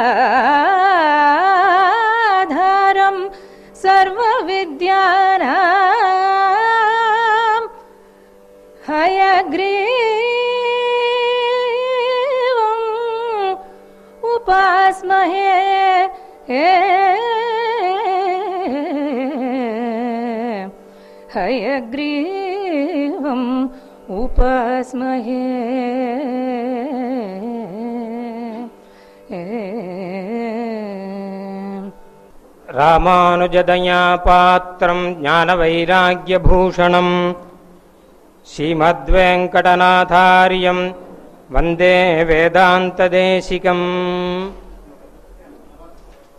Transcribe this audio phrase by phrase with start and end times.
[3.83, 5.55] सर्वविद्याना
[8.87, 9.84] हयग्री
[21.35, 23.47] हयग्रीवम्
[24.19, 25.45] उपस्महे।
[32.77, 37.09] रामानुजदया पात्रं ज्ञानवैराग्यभूषणं
[38.51, 40.79] श्रीमद्वेङ्कटनाथार्यं
[41.51, 43.85] वन्दे वेदान्तदेशिकम्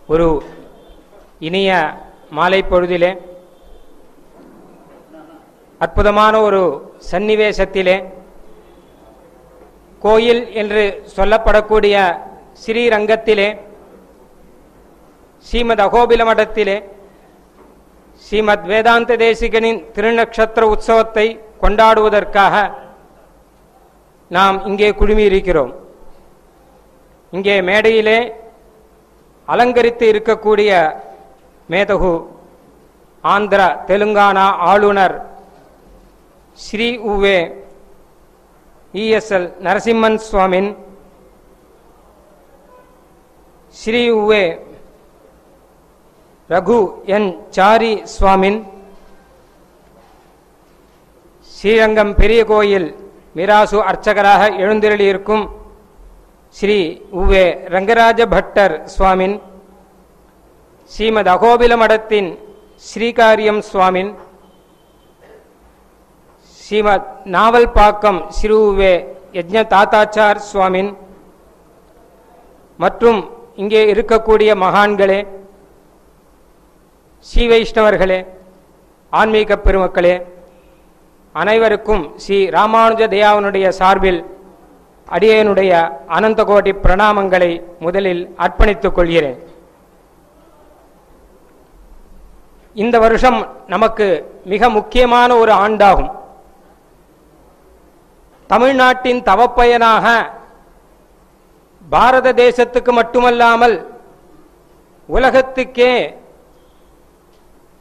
[0.09, 0.27] ஒரு
[1.39, 1.71] இனிய
[2.31, 3.11] மாலை பொழுதிலே
[5.81, 6.61] அற்புதமான ஒரு
[7.11, 7.97] சந்நிவேசத்திலே
[10.03, 10.83] கோயில் என்று
[11.16, 11.97] சொல்லப்படக்கூடிய
[12.62, 13.49] ஸ்ரீரங்கத்திலே
[15.47, 16.77] ஸ்ரீமத் அகோபில மடத்திலே
[18.25, 21.27] ஸ்ரீமத் வேதாந்த தேசிகனின் திருநக்ஷத்திர உற்சவத்தை
[21.62, 22.55] கொண்டாடுவதற்காக
[24.31, 25.72] நாம் இங்கே குழுமியிருக்கிறோம்.
[27.33, 28.19] இங்கே மேடையிலே
[29.49, 30.71] அலங்கரித்து இருக்கக்கூடிய
[31.69, 32.15] மேதகு
[33.25, 35.16] ஆந்திர தெலுங்கானா ஆளுநர்
[36.59, 37.39] ஸ்ரீ உவே
[38.95, 40.71] இஎஸ்எல் நரசிம்மன் சுவாமின்
[43.75, 44.45] ஸ்ரீ உவே
[46.51, 46.78] ரகு
[47.09, 48.59] என் சாரி சுவாமின்
[51.51, 52.89] ஸ்ரீரங்கம் பெரிய கோயில்
[53.37, 55.45] மிராசு அர்ச்சகராக எழுந்திரளியிருக்கும்
[56.57, 56.79] ஸ்ரீ
[57.21, 59.37] உவே ரங்கராஜ பட்டர் சுவாமின்
[60.91, 62.31] ஸ்ரீமத் அகோபில மடத்தின்
[62.83, 64.11] ஸ்ரீகாரியம் சுவாமின்
[66.61, 68.95] ஸ்ரீமத் நாவல்பாக்கம் ஸ்ரீ உவே
[69.35, 70.91] யஜ்ஞ தாத்தாச்சார் சுவாமின்
[72.79, 73.21] மற்றும்
[73.57, 75.21] இங்கே இருக்கக்கூடிய மகான்களே
[77.27, 78.19] ஸ்ரீ வைஷ்ணவர்களே
[79.13, 80.15] ஆன்மீக பெருமக்களே
[81.35, 84.21] அனைவருக்கும் ஸ்ரீ ராமானுஜ தயாவனுடைய சார்பில்
[85.15, 85.73] அடியனுடைய
[86.07, 89.39] அனந்த கோடி பிரணாமங்களை முதலில் அர்ப்பணித்துக் கொள்கிறேன்.
[92.75, 94.07] இந்த வருஷம் நமக்கு
[94.45, 96.11] மிக முக்கியமான ஒரு ஆண்டாகும்.
[98.47, 100.07] தமிழ்நாட்டின் தவப்பயனாக
[101.89, 103.77] பாரத தேசத்துக்கு மட்டுமல்லாமல்
[105.07, 105.93] உலகத்துக்கே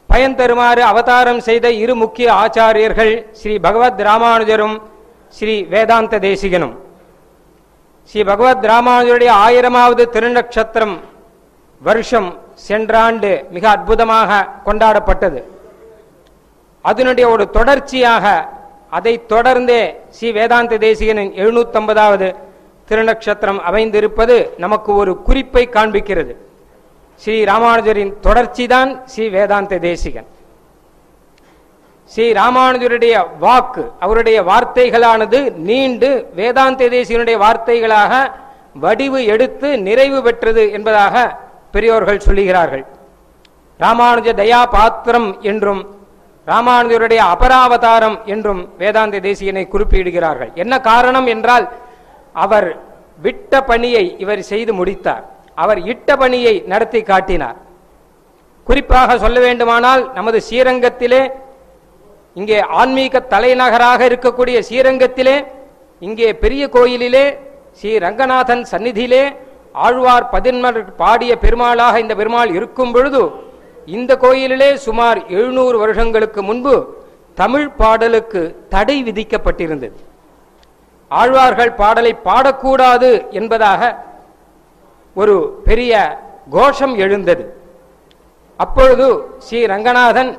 [0.06, 4.76] பயன் தருமாறு அவதாரம் செய்த இரு முக்கிய ஆச்சாரியர்கள் ஸ்ரீ பகவத் ராமானுஜரும்
[5.28, 6.74] ஸ்ரீ வேதாந்த தேசிகனும்.
[8.08, 10.96] ஸ்ரீ பகவத் ராமானுஜருடைய ஆயிரமாவது திருநக்ஷத்திரம்
[11.82, 12.28] வருஷம்
[12.68, 15.40] சென்றாண்டு மிக அற்புதமாக கொண்டாடப்பட்டது.
[16.80, 18.26] அதனுடைய ஒரு தொடர்ச்சியாக
[18.90, 22.28] அதை தொடர்ந்தே ஸ்ரீ வேதாந்த தேசிகனின் எழுநூத்தம்பதாவது
[22.88, 26.34] திருநக்ஷத்திரம் அமைந்திருப்பது நமக்கு ஒரு குறிப்பை காண்பிக்கிறது.
[27.22, 30.28] ஸ்ரீ ராமானுஜரின் தொடர்ச்சிதான் ஸ்ரீ வேதாந்த தேசிகன்.
[32.12, 35.38] ஸ்ரீ ராமானுஜருடைய வாக்கு அவருடைய வார்த்தைகளானது
[35.68, 38.12] நீண்டு வேதாந்த தேசியனுடைய வார்த்தைகளாக
[38.84, 41.14] வடிவு எடுத்து நிறைவு பெற்றது என்பதாக
[41.74, 42.84] பெரியோர்கள் சொல்லுகிறார்கள்.
[43.80, 45.82] ராமானுஜ தயா பாத்திரம் என்றும்
[46.46, 50.50] ராமானுஜருடைய அபராவதாரம் என்றும் வேதாந்த தேசியனை குறிப்பிடுகிறார்கள்.
[50.54, 51.66] என்ன காரணம் என்றால்
[52.44, 52.68] அவர்
[53.22, 55.24] விட்ட பணியை இவர் செய்து முடித்தார்.
[55.54, 57.58] அவர் இட்ட பணியை நடத்தி காட்டினார்.
[58.66, 61.20] குறிப்பாக சொல்ல வேண்டுமானால் நமது ஸ்ரீரங்கத்திலே
[62.36, 65.36] இங்கே ஆன்மீக தலைநகராக இருக்கக்கூடிய ஸ்ரீரங்கத்திலே
[66.02, 67.26] இங்கே பெரிய கோயிலிலே
[67.78, 69.24] ஸ்ரீ ரங்கநாதன் சந்நிதியிலே
[69.86, 73.22] ஆழ்வார் பதின்மர் பாடிய பெருமாளாக இந்த பெருமாள் இருக்கும் பொழுது
[73.96, 76.74] இந்த கோயிலிலே சுமார் எழுநூறு வருஷங்களுக்கு முன்பு
[77.38, 79.98] தமிழ் பாடலுக்கு தடை விதிக்கப்பட்டிருந்தது.
[81.10, 83.10] ஆழ்வார்கள் பாடலை பாடக்கூடாது
[83.40, 83.82] என்பதாக
[85.16, 85.34] ஒரு
[85.66, 85.92] பெரிய
[86.50, 87.44] கோஷம் எழுந்தது.
[88.60, 89.06] அப்பொழுது
[89.46, 90.32] ஸ்ரீ ரங்கநாதன்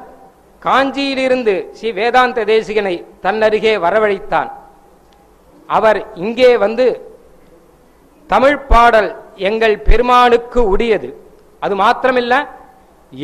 [0.65, 2.95] காஞ்சியிலிருந்து ஸ்ரீ வேதாந்த தேசிகனை
[3.25, 4.49] தன்னருகே வரவழைத்தான்.
[5.69, 6.85] அவர் இங்கே வந்து
[8.29, 9.09] தமிழ் பாடல்
[9.49, 11.09] எங்கள் பெருமானுக்கு உடையது
[11.65, 12.33] அது மாத்திரமில்ல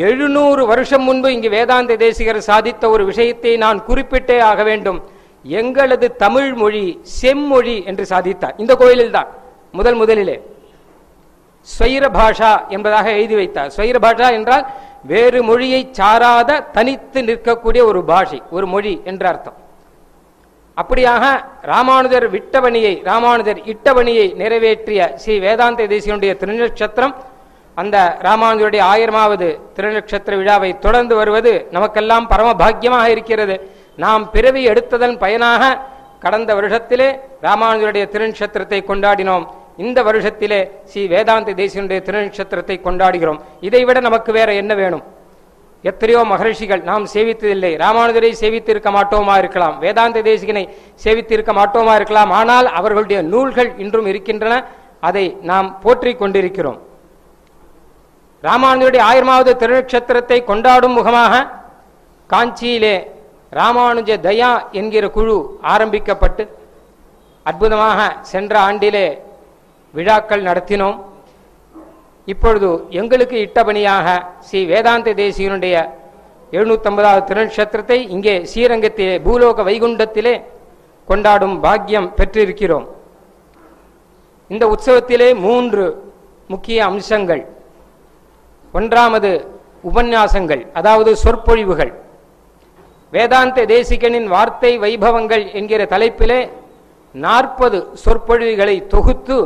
[0.07, 4.99] எழுநூறு வருஷம் முன்பு இங்கு வேதாந்த தேசிகர் சாதித்த ஒரு விஷயத்தை நான் குறிப்பிட்டே ஆக வேண்டும்.
[5.59, 6.83] எங்களது தமிழ் மொழி
[7.19, 8.55] செம்மொழி என்று சாதித்தார்.
[8.63, 9.29] இந்த கோயிலில் தான்
[9.79, 10.37] முதல் முதலிலே.
[11.67, 13.69] ஸ்வைர பாஷா என்பதாக எழுதி வைத்தார்.
[13.75, 14.63] ஸ்வைர பாஷா என்றால்
[15.11, 19.57] வேறு மொழியை சாராத தனித்து நிற்கக்கூடிய ஒரு பாஷை ஒரு மொழி என்ற அர்த்தம்.
[20.77, 21.23] அப்படியாக
[21.71, 27.13] ராமானுஜர் விட்டபணியை ராமானுஜர் இட்டபணியை நிறைவேற்றிய ஸ்ரீ வேதாந்த தேசியனுடைய திருநட்சத்திரம்
[27.81, 27.97] அந்த
[28.27, 33.55] ராமானுஜருடைய ஆயிரமாவது திருநட்சத்திர விழாவை தொடர்ந்து வருவது நமக்கெல்லாம் பரம பாக்கியமாக இருக்கிறது.
[34.03, 35.79] நாம் பிறவி எடுத்ததன் பயனாக
[36.19, 37.09] கடந்த வருஷத்திலே
[37.47, 39.45] ராமானுஜருடைய திருநட்சத்திரத்தை கொண்டாடினோம்.
[39.77, 40.59] இந்த வருஷத்திலே
[40.89, 43.39] ஸ்ரீ வேதாந்த தேசியனுடைய திருநட்சத்திரத்தை கொண்டாடுகிறோம்.
[43.67, 45.03] இதைவிட நமக்கு வேற என்ன வேணும்?
[45.83, 47.71] எத்தனையோ மகர்ஷிகள் நாம் சேவித்ததில்லை.
[47.83, 49.75] ராமானுஜரை சேவித்து இருக்க மாட்டோமா இருக்கலாம்.
[49.79, 50.63] வேதாந்த தேசிகனை
[51.03, 52.31] சேவித்து இருக்க மாட்டோமா இருக்கலாம்.
[52.39, 54.55] ஆனால் அவர்களுடைய நூல்கள் இன்றும் இருக்கின்றன.
[55.07, 56.79] அதை நாம் போற்றிக் கொண்டிருக்கிறோம்.
[58.43, 61.43] ராமானுஜருடைய ஆயிரமாவது திருநட்சத்திரத்தை கொண்டாடும் முகமாக
[62.29, 62.95] காஞ்சியிலே
[63.59, 65.35] ராமானுஜ தயா என்கிற குழு
[65.73, 66.43] ஆரம்பிக்கப்பட்டு
[67.45, 67.99] அற்புதமாக
[68.31, 69.05] சென்ற ஆண்டிலே
[69.93, 70.97] விழாக்கள் நடத்தினோம்.
[72.31, 72.69] இப்பொழுது
[73.01, 74.07] எங்களுக்கு இட்டபணியாக
[74.47, 75.75] ஸ்ரீ வேதாந்த தேசியனுடைய
[76.57, 80.35] எழுநூத்தம்பதாவது திருநட்சத்திரத்தை இங்கே ஸ்ரீரங்கத்திலே பூலோக வைகுண்டத்திலே
[81.09, 82.85] கொண்டாடும் பாக்கியம் பெற்றிருக்கிறோம்.
[84.53, 85.83] இந்த உற்சவத்திலே மூன்று
[86.53, 87.43] முக்கிய அம்சங்கள்.
[88.73, 89.31] ஒன்றாமது
[89.89, 91.93] உபன்யாசங்கள் அதாவது சொற்பொழிவுகள்.
[93.13, 96.39] வேதாந்த தேசிகனின் வார்த்தை வைபவங்கள் என்கிற தலைப்பிலே
[97.15, 99.37] நாற்பது சொற்பொழிவுகளை தொகுத்து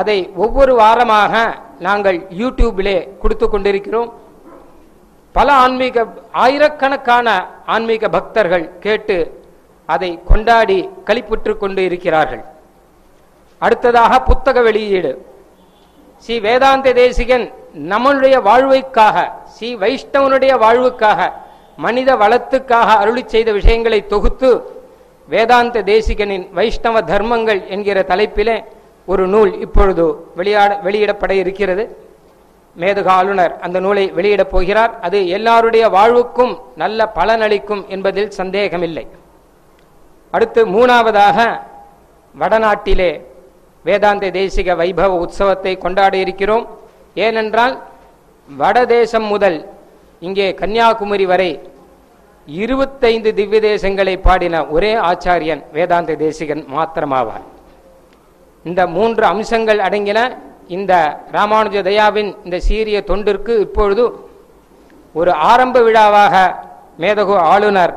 [0.00, 1.34] அதை ஒவ்வொரு வாரமாக
[1.86, 4.10] நாங்கள் யூடியூபிலே கொடுத்து கொண்டிருக்கிறோம்.
[5.34, 6.04] பல ஆன்மீக
[6.44, 7.28] ஆயிரக்கணக்கான
[7.74, 9.16] ஆன்மீக பக்தர்கள் கேட்டு
[9.88, 12.44] அதை கொண்டாடி கழிப்புற்று கொண்டு இருக்கிறார்கள்.
[13.62, 15.12] அடுத்ததாக புத்தக வெளியீடு.
[16.24, 17.44] ஸ்ரீ வேதாந்த தேசிகன்
[17.92, 19.16] நம்மளுடைய வாழ்வைக்காக
[19.54, 21.20] ஸ்ரீ வைஷ்ணவனுடைய வாழ்வுக்காக
[21.84, 24.50] மனித வளத்துக்காக அருளி செய்த விஷயங்களை தொகுத்து
[25.28, 28.56] வேதாந்த தேசிகனின் வைஷ்ணவ தர்மங்கள் என்கிற தலைப்பிலே
[29.12, 30.04] ஒரு நூல் இப்பொழுது
[30.38, 31.84] வெளியாட வெளியிடப்பட இருக்கிறது.
[32.80, 34.92] மேதக ஆளுநர் அந்த நூலை வெளியிடப் போகிறார்.
[35.06, 39.06] அது எல்லாருடைய வாழ்வுக்கும் நல்ல பலனளிக்கும் என்பதில் சந்தேகமில்லை.
[40.30, 41.38] அடுத்து மூணாவதாக
[42.34, 43.10] வடநாட்டிலே
[43.84, 46.66] வேதாந்த தேசிக வைபவ உற்சவத்தை கொண்டாட இருக்கிறோம்.
[47.14, 47.74] ஏனென்றால்
[48.48, 49.58] வடதேசம் முதல்
[50.26, 51.50] இங்கே கன்னியாகுமரி வரை
[52.46, 57.46] இருபத்தைந்து திவ்ய தேசங்களை பாடின ஒரே ஆச்சாரியன் வேதாந்த தேசிகன் மாத்திரமாவார்.
[58.68, 60.20] இந்த மூன்று அம்சங்கள் அடங்கின
[60.76, 60.92] இந்த
[61.36, 64.04] ராமானுஜ தயாவின் இந்த சீரிய தொண்டிற்கு இப்பொழுது
[65.14, 66.34] ஒரு ஆரம்ப விழாவாக
[67.02, 67.94] மேதகு ஆளுநர்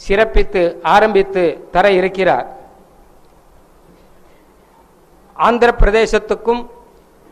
[0.00, 0.62] சிறப்பித்து
[0.94, 1.42] ஆரம்பித்து
[1.74, 2.46] தர இருக்கிறார்.
[5.36, 6.62] ஆந்திர பிரதேசத்துக்கும்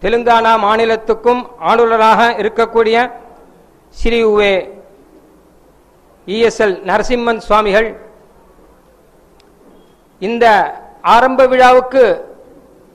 [0.03, 2.97] தெலுங்கானா மாநிலத்துக்கும் ஆளுநராக இருக்கக்கூடிய
[3.95, 4.55] ஸ்ரீ உவே
[6.27, 7.89] இஎஸ்எல் நரசிம்மன் சுவாமிகள்
[10.21, 10.47] இந்த
[11.03, 12.31] ஆரம்ப விழாவுக்கு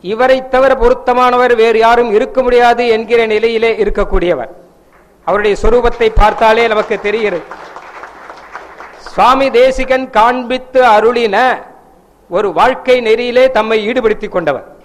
[0.01, 4.51] இவரை தவிர பொருத்தமானவர் வேறு யாரும் இருக்க முடியாது என்கிற நிலையிலே இருக்கக்கூடியவர்.
[5.23, 7.43] அவருடைய சொரூபத்தை பார்த்தாலே நமக்கு தெரிகிறது.
[8.99, 11.37] சுவாமி தேசிகன் காண்பித்து அருளின
[12.29, 14.75] ஒரு வாழ்க்கை நெறியிலே தம்மை ஈடுபடுத்திக் கொண்டவர்.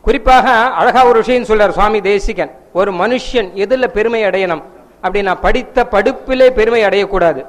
[0.00, 2.54] குறிப்பாக அழகா ஒரு விஷயம் சொல்றார் சுவாமி தேசிகன்.
[2.72, 4.62] ஒரு மனுஷன் எதுல பெருமை அடையணும்
[5.02, 7.44] அப்படின்னா படித்த படிப்பிலே பெருமை அடையக்கூடாது.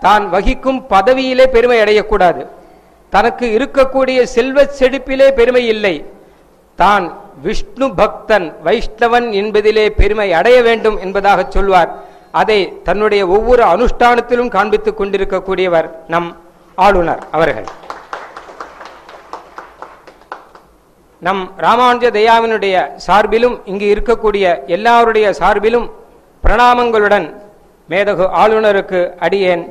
[0.00, 2.46] தான் வகிக்கும் பதவியிலே பெருமை அடையக்கூடாது.
[3.14, 5.94] தனக்கு இருக்கக்கூடிய செல்வ செழிப்பிலே பெருமை இல்லை.
[6.78, 7.04] தான்
[7.44, 11.90] விஷ்ணு பக்தன் வைஷ்ணவன் என்பதிலே பெருமை அடைய வேண்டும் என்பதாக சொல்வார்.
[12.40, 16.28] அதை தன்னுடைய ஒவ்வொரு அனுஷ்டானத்திலும் காண்பித்துக் கொண்டிருக்கக்கூடியவர் நம்
[16.78, 17.66] ஆளுநர் அவர்கள்.
[21.26, 25.86] நம் ராமானுஜ தயாவினுடைய சார்பிலும் இங்கு இருக்கக்கூடிய எல்லாருடைய சார்பிலும்
[26.44, 27.26] பிரணாமங்களுடன்
[27.88, 29.64] மேதகு ஆளுநருக்கு அடியேன்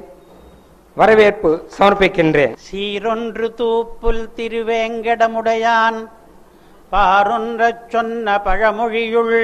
[1.00, 2.52] வரவேற்பு சமர்ப்பிக்கின்றேன்.
[2.66, 5.98] சீரொன்று தூப்புல் திருவேங்கடமுடையான்
[6.92, 7.62] பாரொன்ற
[7.94, 9.40] சொன்ன பழமொழியுள்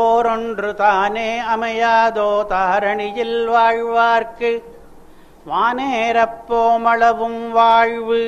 [0.00, 4.50] ஓரொன்று தானே அமையாதோ தாரணியில் வாழ்வார்க்கு
[5.50, 8.22] வானேரப்போமளவும் வாழ்வு.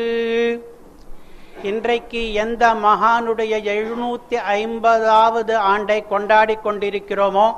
[1.70, 7.48] இன்றைக்கு எந்த மகானுடைய எழுநூத்தி ஐம்பதாவது ஆண்டை கொண்டாடி கொண்டிருக்கிறோமோ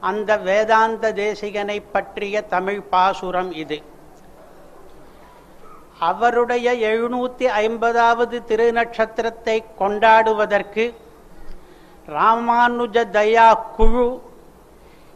[0.00, 3.82] அந்த வேதாந்த தேசிகனை பற்றிய தமிழ் பாசுரம் இது.
[5.98, 10.94] அவருடைய எழுநூத்தி ஐம்பதாவது திருநட்சத்திரத்தை கொண்டாடுவதற்கு
[12.08, 14.22] ராமானுஜ தயா குழு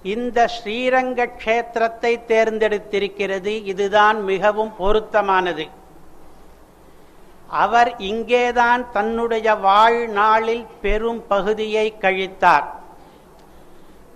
[0.02, 3.64] இந்த ஸ்ரீரங்க க்ஷேத்திரத்தை தேர்ந்தெடுத்திருக்கிறது.
[3.64, 5.68] இதுதான் மிகவும் பொருத்தமானது.
[7.48, 12.64] அவர் இங்கேதான் தன்னுடைய வாழ்நாளில் பெரும் பகுதியை கழித்தார்.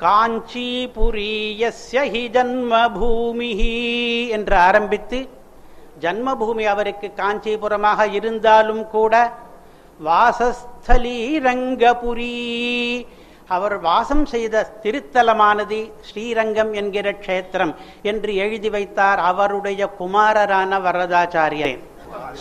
[0.01, 3.51] காஞ்சிபுரியஸ்ய ஹி ஜன்மபூமி
[4.37, 5.19] என்று ஆரம்பித்து
[6.01, 9.15] ஜன்மபூமி அவருக்கு காஞ்சிபுரமாக இருந்தாலும் கூட
[10.01, 12.35] வாசஸ்தலி ரங்கபுரி
[13.49, 21.83] அவர் வாசம் செய்த திருத்தலமானது ஸ்ரீரங்கம் என்கிற க்ஷேத்திரம் என்று எழுதி வைத்தார் அவருடைய குமாரரான வரதாச்சாரியன்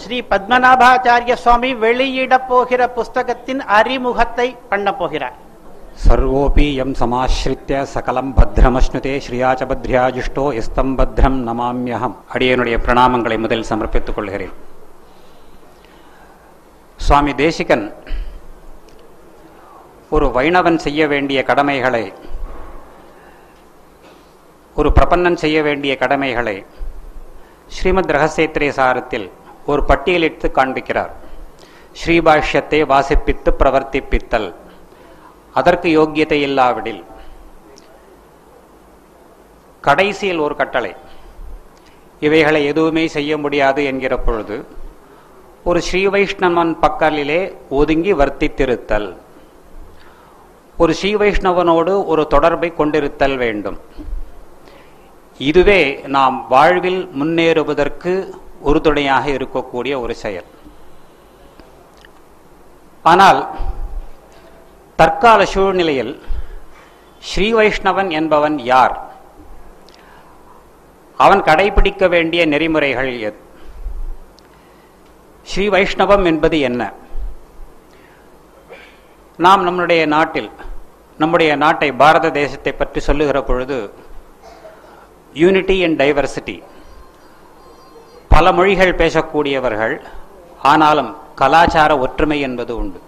[0.01, 5.35] ஸ்ரீ பத்மநாபாச்சாரிய சுவாமி வெளியிடப் போகிற புஸ்தகத்தின் அறிமுகத்தை பண்ண போகிறார்.
[6.00, 14.54] सर्वोऽपि यं समाश्रित्य सकलं भद्रमश्नुते ஸ்ரீயாச்ச பத்ரியாஜிஷ்டோ எஸ்தம் பத்ரம் நமாமியகம் அடியனுடைய பிரணாமங்களை முதல் சமர்ப்பித்துக் கொள்கிறேன்
[16.98, 17.84] சுவாமி தேசிகன்
[20.12, 22.04] ஒரு வைணவன் செய்ய வேண்டிய கடமைகளை
[24.76, 26.56] ஒரு பிரபன்னன் செய்ய வேண்டிய கடமைகளை
[27.70, 29.28] ஸ்ரீமத் ரகசியத்திரே சாரத்தில்
[29.66, 31.12] ஒரு பட்டியலிட்டு காண்பிக்கிறார்
[31.96, 34.50] ஸ்ரீபாஷ்யத்தை வாசிப்பித்து பிரவர்த்திப்பித்தல்
[35.59, 37.01] அதற்கு யோக்கியத்தை இல்லாவிடில்
[39.87, 40.93] கடைசியில் ஒரு கட்டளை.
[42.25, 44.57] இவைகளை எதுவுமே செய்ய முடியாது என்கிற பொழுது
[45.69, 47.41] ஒரு ஸ்ரீ வைஷ்ணவன் பக்கலிலே
[47.79, 49.07] ஒதுங்கி வர்த்தித்திருத்தல்.
[50.83, 53.77] ஒரு ஸ்ரீ வைஷ்ணவனோடு ஒரு தொடர்பை கொண்டிருத்தல் வேண்டும்.
[55.49, 55.81] இதுவே
[56.15, 58.13] நாம் வாழ்வில் முன்னேறுவதற்கு
[58.69, 60.49] உறுதுணையாக இருக்கக்கூடிய ஒரு செயல்.
[63.11, 63.41] ஆனால்
[64.99, 66.13] தற்கால சூழ்நிலையில்
[67.29, 68.95] ஸ்ரீ வைஷ்ணவன் என்பவன் யார்?
[71.17, 73.39] அவன் கடைபிடிக்க வேண்டிய நெறிமுறைகள் எது
[75.43, 76.81] ஸ்ரீ வைஷ்ணவம் என்பது என்ன?
[79.39, 80.49] நாம் நம்முடைய நாட்டில்
[81.17, 83.77] நம்முடைய நாட்டை பாரத தேசத்தை பற்றி சொல்லுகிற பொழுது
[85.33, 86.55] யூனிட்டி அண்ட் டைவர்சிட்டி
[88.33, 89.95] பல மொழிகள் பேசக்கூடியவர்கள்
[90.71, 92.99] ஆனாலும் கலாச்சார ஒற்றுமை என்பது உண்டு.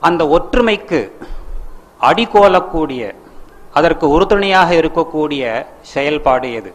[0.00, 1.12] அந்த ஒற்றுமைக்கு
[2.00, 3.14] அடிகோலக்கூடிய
[3.72, 6.74] அதற்கு உறுதுணையாக இருக்கக்கூடிய செயல்பாடு எது?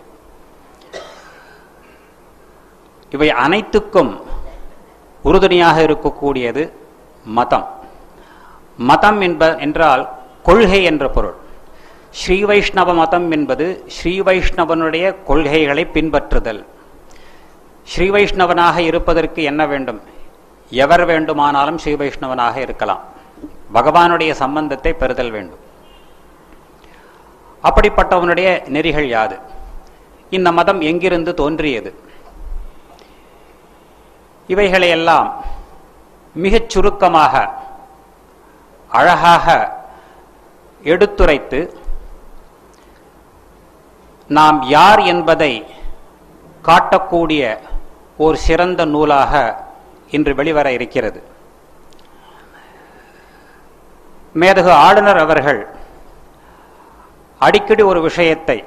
[3.10, 4.22] இவை அனைத்துக்கும்
[5.24, 6.72] உறுதுணையாக இருக்கக்கூடியது
[7.24, 7.68] மதம்.
[8.78, 10.10] மதம் என்ப என்றால்
[10.44, 11.36] கொள்கை என்ற பொருள்.
[12.12, 16.66] ஸ்ரீ வைஷ்ணவ மதம் என்பது ஸ்ரீ வைஷ்ணவனுடைய கொள்கைகளை பின்பற்றுதல்.
[17.84, 20.02] ஸ்ரீ வைஷ்ணவனாக இருப்பதற்கு என்ன வேண்டும்?
[20.72, 23.02] எவர் வேண்டுமானாலும் ஸ்ரீ வைஷ்ணவனாக இருக்கலாம்.
[23.74, 25.60] பகவானுடைய சம்பந்தத்தை பெறுதல் வேண்டும்.
[27.64, 29.40] அப்படிப்பட்டவனுடைய நெறிகள் யாது?
[30.30, 31.96] இந்த மதம் எங்கிருந்து தோன்றியது?
[34.48, 35.46] இவைகளையெல்லாம்
[36.34, 37.54] மிகச் சுருக்கமாக
[38.90, 39.78] அழகாக
[40.84, 41.78] எடுத்துரைத்து
[44.28, 45.66] நாம் யார் என்பதை
[46.64, 47.60] காட்டக்கூடிய
[48.18, 49.66] ஒரு சிறந்த நூலாக
[50.16, 51.20] இன்று வெளிவர இருக்கிறது.
[54.42, 55.62] மேதகு ஆளுநர் அவர்கள்
[57.40, 58.58] அடிக்கடி ஒரு விஷயத்தை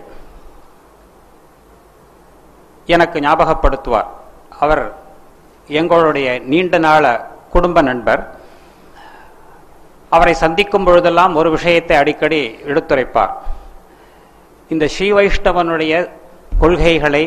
[2.95, 4.11] எனக்கு ஞாபகப்படுத்துவார்.
[4.63, 4.85] அவர்
[5.81, 7.05] எங்களுடைய நீண்ட நாள
[7.51, 8.23] குடும்ப நண்பர்.
[10.09, 13.35] அவரை சந்திக்கும் பொழுதெல்லாம் ஒரு விஷயத்தை அடிக்கடி எடுத்துரைப்பார்.
[14.73, 15.95] இந்த ஸ்ரீ வைஷ்ணவனுடைய
[16.59, 17.25] கொள்கைகளை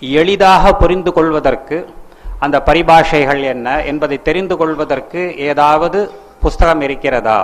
[0.00, 1.76] எளிதாக புரிந்து கொள்வதற்கு
[2.44, 5.20] அந்த பரிபாஷைகள் என்ன என்பதை தெரிந்து கொள்வதற்கு
[5.50, 5.98] ஏதாவது
[6.44, 7.38] புஸ்தகம் இருக்கிறதா?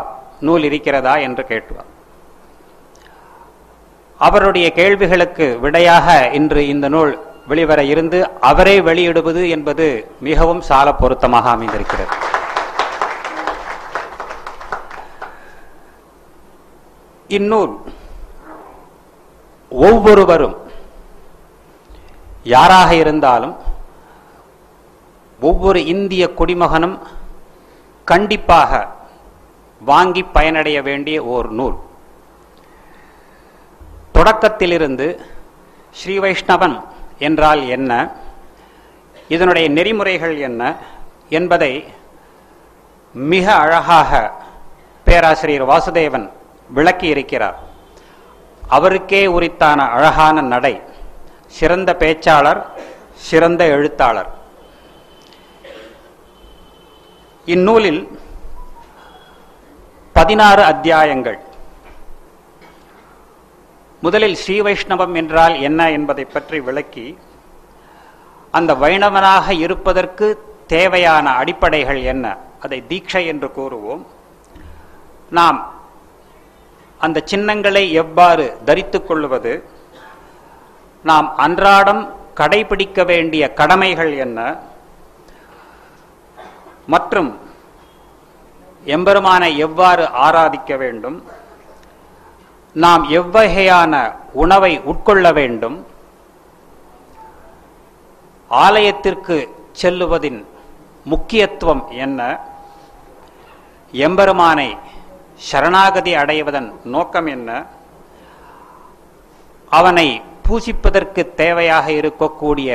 [0.46, 1.88] நூல் இருக்கிறதா என்று கேட்டுவார்
[4.26, 6.06] அவருடைய கேள்விகளுக்கு விடையாக
[6.38, 7.12] இன்று இந்த நூல்
[7.50, 8.18] வெளிவர இருந்து
[8.50, 9.86] அவரே வெளியிடுவது என்பது
[10.28, 12.14] மிகவும் சால பொருத்தமாக அமைந்திருக்கிறது.
[17.38, 17.72] இந்நூல்
[19.70, 20.56] ஒவ்வொருவரும்
[22.54, 23.54] யாராக இருந்தாலும்
[25.40, 26.98] ஒவ்வொரு இந்திய குடிமகனும்
[28.04, 28.88] கண்டிப்பாக
[29.80, 31.74] வாங்கி பயனடைய வேண்டிய ஓர் நூல்.
[34.14, 35.18] தொடக்கத்திலிருந்து
[35.90, 36.84] ஸ்ரீ வைஷ்ணவன்
[37.18, 38.12] என்றால் என்ன?
[39.28, 40.76] இதனுடைய நெறிமுறைகள் என்ன?
[41.28, 41.86] என்பதை
[43.12, 44.32] மிக அழகாக
[45.04, 46.30] பேராசிரியர் வாசுதேவன்
[46.68, 47.58] விளக்கி இருக்கிறார்.
[48.68, 50.82] அவருக்கே உரித்தான அழகான நடை
[51.46, 52.62] சிறந்த பேச்சாளர்
[53.14, 54.36] சிறந்த எழுத்தாளர்.
[57.54, 58.00] இந்நூலில்
[60.16, 61.38] பதினாறு அத்தியாயங்கள்.
[64.02, 67.06] முதலில் ஸ்ரீ வைஷ்ணவம் என்றால் என்ன என்பதை பற்றி விளக்கி
[68.58, 70.28] அந்த வைணவனாக இருப்பதற்கு
[70.74, 72.26] தேவையான அடிப்படைகள் என்ன
[72.64, 74.04] அதை தீட்சை என்று கூறுவோம்.
[75.38, 75.58] நாம்
[77.06, 79.52] அந்த சின்னங்களை எவ்வாறு தரித்து கொள்வது
[81.10, 82.02] நாம் அன்றாடம்
[82.40, 84.38] கடைபிடிக்க வேண்டிய கடமைகள் என்ன
[86.92, 87.30] மற்றும்
[88.94, 91.18] எம்பெருமானை எவ்வாறு ஆராதிக்க வேண்டும்?
[92.84, 93.94] நாம் எவ்வகையான
[94.42, 95.76] உணவை உட்கொள்ள வேண்டும்?
[98.50, 99.36] ஆலயத்திற்கு
[99.80, 100.40] செல்லுவதின்
[101.12, 102.20] முக்கியத்துவம் என்ன?
[103.92, 104.68] எம்பெருமானை
[105.48, 107.50] சரணாகதி அடைவதன் நோக்கம் என்ன?
[109.78, 110.08] அவனை
[110.46, 112.70] பூசிப்பதற்கு தேவையாக இருக்கக்கூடிய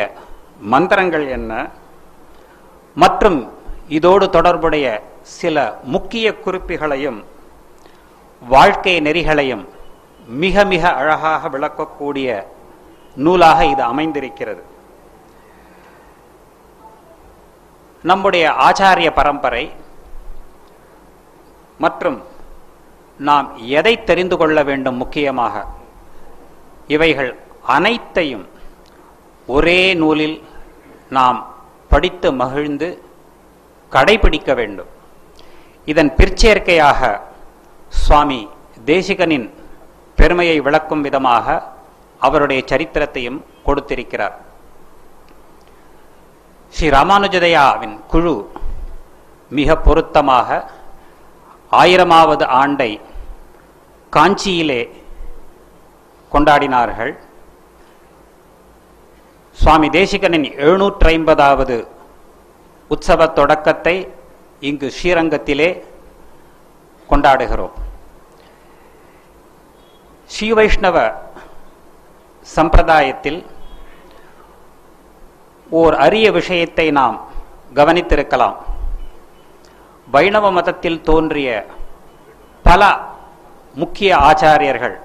[0.74, 1.52] மந்திரங்கள் என்ன?
[3.04, 3.40] மற்றும்
[3.88, 4.86] இதோடு தொடர்புடைய
[5.22, 7.24] சில முக்கிய குறிப்புகளையும்
[8.42, 9.66] வாழ்க்கை நெறிகளையும்
[10.28, 12.48] மிக மிக அழகாக விளக்கக்கூடிய
[13.16, 14.64] நூலாக இது அமைந்திருக்கிறது.
[18.04, 19.72] நம்முடைய ஆச்சாரிய பரம்பரை
[21.78, 22.24] மற்றும்
[23.20, 23.48] நாம்
[23.80, 25.66] எதை தெரிந்து கொள்ள வேண்டும் முக்கியமாக
[26.88, 27.32] இவைகள்
[27.66, 28.46] அனைத்தையும்
[29.48, 30.44] ஒரே நூலில்
[31.10, 31.40] நாம்
[31.90, 32.88] படித்து மகிழ்ந்து
[33.96, 34.92] கடைபிடிக்க வேண்டும்.
[35.92, 37.02] இதன் பிற்சேர்க்கையாக
[38.04, 38.42] சுவாமி
[38.92, 39.48] தேசிகனின்
[40.18, 41.48] பெருமையை விளக்கும் விதமாக
[42.28, 44.36] அவருடைய சரித்திரத்தையும் கொடுத்திருக்கிறார்.
[46.74, 48.36] ஸ்ரீ ராமானுஜதயாவின் குழு
[49.58, 50.50] மிக பொருத்தமாக
[51.72, 52.92] ஆயிரமாவது ஆண்டை
[54.14, 54.82] காஞ்சியிலே
[56.32, 57.14] கொண்டாடினார்கள்.
[59.58, 61.76] சுவாமி தேசிகனின் எழுநூற்றி ஐம்பதாவது
[62.94, 63.96] உற்சவ தொடக்கத்தை
[64.70, 65.70] இங்கு ஸ்ரீரங்கத்திலே
[67.12, 67.76] கொண்டாடுகிறோம்.
[70.34, 70.98] ஸ்ரீ வைஷ்ணவ
[72.56, 73.40] சம்பிரதாயத்தில்
[75.80, 77.18] ஓர் அரிய விஷயத்தை நாம்
[77.80, 78.58] கவனித்திருக்கலாம்.
[80.16, 81.50] வைணவ மதத்தில் தோன்றிய
[82.66, 82.82] பல
[83.82, 84.96] முக்கிய ஆச்சாரியர்கள்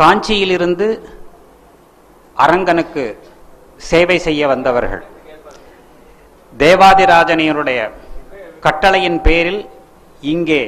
[0.00, 0.88] காஞ்சியிலிருந்து
[2.44, 3.04] அரங்கனுக்கு
[3.76, 5.04] சேவை செய்ய வந்தவர்கள்.
[6.62, 7.80] தேவாதிராஜனியருடைய
[8.66, 9.62] கட்டளையின் பேரில்
[10.32, 10.62] இங்கே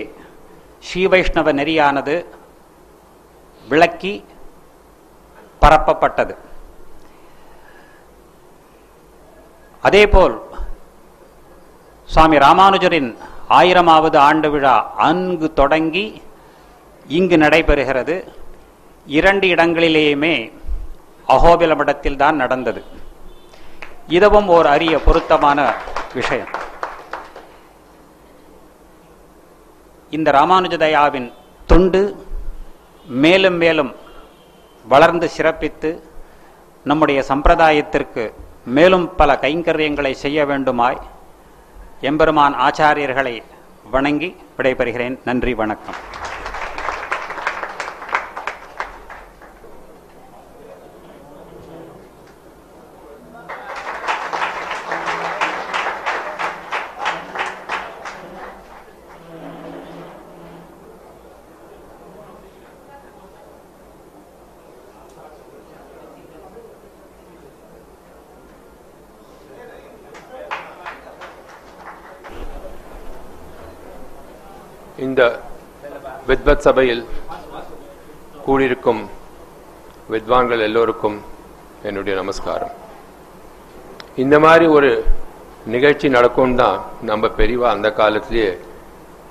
[0.87, 2.17] ஸ்ரீ வைஷ்ணவ நெறியானது
[3.71, 4.13] விளக்கி
[5.63, 6.35] பரப்பப்பட்டது.
[9.89, 10.37] அதேபோல்
[12.09, 13.11] சுவாமி ராமானுஜரின்
[13.59, 14.77] ஆயிரமாவது ஆண்டு விழா
[15.09, 16.07] அங்கு தொடங்கி
[17.19, 18.17] இங்கு நடைபெறுகிறது.
[19.19, 20.35] இரண்டு இடங்களிலேயுமே
[21.35, 22.81] அகோபில மடத்தில் தான் நடந்தது.
[24.17, 25.59] இதுவும் ஓர் அரிய பொருத்தமான
[26.19, 26.53] விஷயம்.
[30.17, 31.27] இந்த ராமானுஜதயாவின்
[31.71, 32.03] தொண்டு
[33.25, 33.91] மேலும் மேலும்
[34.93, 35.91] வளர்ந்து சிறப்பித்து
[36.85, 38.25] நம்முடைய சம்பிரதாயத்திற்கு
[38.79, 41.01] மேலும் பல கைங்கரியங்களை செய்ய வேண்டுமாய்
[42.11, 43.37] எம்பெருமான் ஆச்சாரியர்களை
[43.91, 45.19] வணங்கி விடைபெறுகிறேன்.
[45.25, 46.01] நன்றி வணக்கம்
[75.07, 75.23] இந்த
[76.29, 77.03] வித்வத் சபையில்
[78.45, 79.03] கூடியிருக்கும்
[80.13, 81.17] வித்வான்கள் எல்லோருக்கும்
[81.89, 82.75] என்னுடைய நமஸ்காரம்.
[84.23, 84.91] இந்த மாதிரி ஒரு
[85.75, 86.79] நிகழ்ச்சி நடக்கும் தான்
[87.11, 88.51] நம்ம பெரியவா அந்த காலத்திலேயே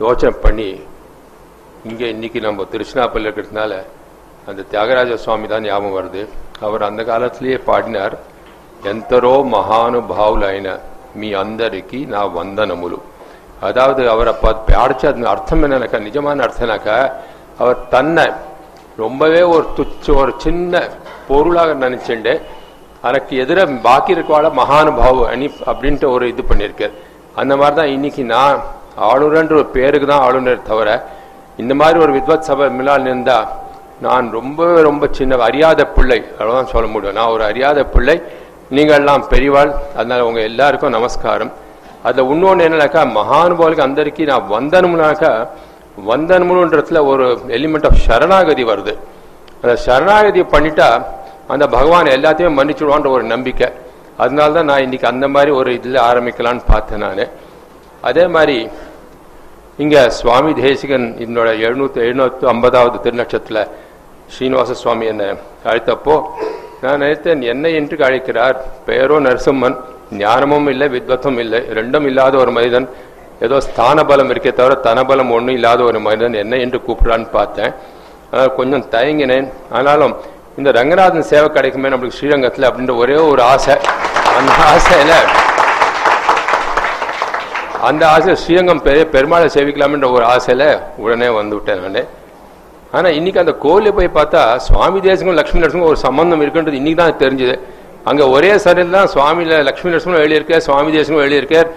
[0.04, 0.70] யோசனை பண்ணி
[1.90, 3.74] இங்கே இன்றைக்கி நம்ம திருச்சினாப்பள்ளி இருக்கிறதுனால
[4.50, 6.24] அந்த தியாகராஜ சுவாமி தான் ஞாபகம் வருது.
[6.66, 8.16] அவர் அந்த காலத்திலேயே பாடினார்
[8.92, 10.70] எந்தரோ ఎంతరో మహానుభావులైన
[11.20, 11.30] మీ
[12.14, 12.98] நான் வந்த వందనములు
[13.68, 16.98] அதாவது அவரை பார்த்து பாடிச்ச அது அர்த்தம் என்னன்னாக்கா நிஜமான அர்த்தம்னாக்கா
[17.62, 18.26] அவர் தன்னை
[19.04, 20.82] ரொம்பவே ஒரு துச்ச ஒரு சின்ன
[21.28, 22.34] பொருளாக நினைச்சுண்டு
[23.08, 26.96] எனக்கு எதிர பாக்கி இருக்கவாள மகானுபாவு அனி அப்படின்ட்டு ஒரு இது பண்ணியிருக்கார்.
[27.42, 28.60] அந்த மாதிரி தான் இன்னைக்கு நான்
[29.12, 30.90] ஆளுநர்ன்ற ஒரு பேருக்கு தான் ஆளுநர் தவிர
[31.62, 33.48] இந்த மாதிரி ஒரு வித்வத் சபை மிலால் இருந்தால்
[34.06, 37.18] நான் ரொம்ப ரொம்ப சின்ன அறியாத பிள்ளை அவ்வளோதான் சொல்ல முடியும்.
[37.20, 38.16] நான் ஒரு அறியாத பிள்ளை
[38.76, 41.52] நீங்கள் எல்லாம் பெரியவாள் அதனால் உங்கள் எல்லாருக்கும் நமஸ்காரம்.
[42.08, 45.32] அதுல இன்னொன்னு என்னன்னாக்கா மகானுபாவுக்கு அந்தரிக்கு நான் வந்தனம்னாக்கா
[46.12, 47.26] வந்தனம்ன்றதுல ஒரு
[47.58, 48.94] எலிமெண்ட் ஆஃப் சரணாகதி வருது.
[49.62, 50.90] அந்த சரணாகதி பண்ணிட்டா
[51.54, 53.68] அந்த பகவான் எல்லாத்தையும் மன்னிச்சுடுவான்ற ஒரு நம்பிக்கை.
[54.24, 57.24] அதனால தான் நான் இன்னைக்கு அந்த மாதிரி ஒரு இதில் ஆரம்பிக்கலான்னு பார்த்தேன் நான்.
[58.10, 58.58] அதே மாதிரி
[59.84, 63.62] இங்கே சுவாமி தேசிகன் என்னோட எழுநூத்தி எழுநூத்தி ஐம்பதாவது திருநட்சத்தில்
[64.36, 65.28] ஸ்ரீனிவாச சுவாமி என்னை
[65.70, 66.16] அழைத்தப்போ
[66.82, 69.78] நான் நினைத்தேன் என்னை என்று அழைக்கிறார் பெயரோ நரசிம்மன்
[70.24, 71.60] ஞானமும் இல்லை வித்வத்தும் இல்லை.
[71.80, 72.88] ரெண்டும் இல்லாத ஒரு மனிதன்
[73.46, 77.74] ஏதோ ஸ்தான பலம் இருக்கே தவிர தனபலம் ஒன்றும் இல்லாத ஒரு மனிதன் என்ன என்று கூப்பிடுறான்னு பார்த்தேன்.
[78.30, 79.48] அதனால கொஞ்சம் தயங்கினேன்.
[79.78, 80.14] ஆனாலும்
[80.60, 83.76] இந்த ரங்கநாதன் சேவை கிடைக்குமே நம்மளுக்கு ஸ்ரீரங்கத்தில் அப்படின்ற ஒரே ஒரு ஆசை.
[84.38, 85.18] அந்த ஆசையில்
[87.88, 90.64] அந்த ஆசை ஸ்ரீரங்கம் பெரிய பெருமாளை சேவிக்கலாம்ன்ற ஒரு ஆசையில
[91.04, 92.08] உடனே வந்து விட்டேன் நான்.
[92.96, 97.22] ஆனால் இன்னைக்கு அந்த கோவிலில் போய் பார்த்தா சுவாமி தேசங்களும் லக்ஷ்மி நரசிங்கம் ஒரு சம்பந்தம் இருக்குன்றது இன்றைக்கி தான்
[97.24, 97.56] தெரிஞ்சுது.
[98.10, 101.70] அங்க ஒரே சரியில் தான் சுவாமியில லட்சுமி நரசிங்கம் எழுதியிருக்கார் சுவாமி தேசங்களும் எழுதியிருக்கார்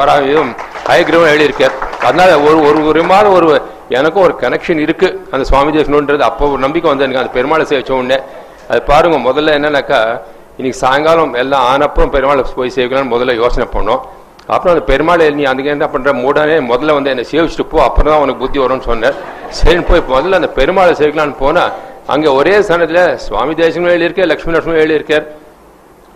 [0.00, 0.50] வராவியும்
[0.88, 1.74] ஹயக்ரீவம் எழுதியிருக்கார்.
[2.06, 3.46] அதனால ஒரு ஒரு ஒரு மாதிரி ஒரு
[3.98, 5.08] எனக்கும் ஒரு கனெக்ஷன் இருக்கு.
[5.32, 8.18] அந்த சுவாமி தேசணுன்றது அப்போ ஒரு நம்பிக்கை வந்து எனக்கு அந்த பெருமாளை சேவிச்ச உடனே.
[8.70, 10.00] அது பாருங்க முதல்ல என்னன்னாக்கா
[10.58, 14.02] இன்னைக்கு சாயங்காலம் எல்லாம் ஆனப்புறம் பெருமாளை போய் சேவிக்கலாம்னு முதல்ல யோசனை பண்ணோம்.
[14.54, 16.12] அப்புறம் அந்த பெருமாளை நீ அதுக்கு என்ன பண்ற?
[16.22, 19.16] மூடனே முதல்ல வந்து என்னை சேவிச்சுட்டு போ அப்புறம் தான் உனக்கு புத்தி வரும்னு சொன்னேன்.
[19.60, 21.64] சரி போய் முதல்ல அந்த பெருமாளை சேவிக்கலாம்னு போனா
[22.06, 25.26] அங்க ஒரே சனத்துல சுவாமி தேசங்களும் எழுதியிருக்கார் லக்ஷ்மி லட்சுமி எழுதியிருக்கார்.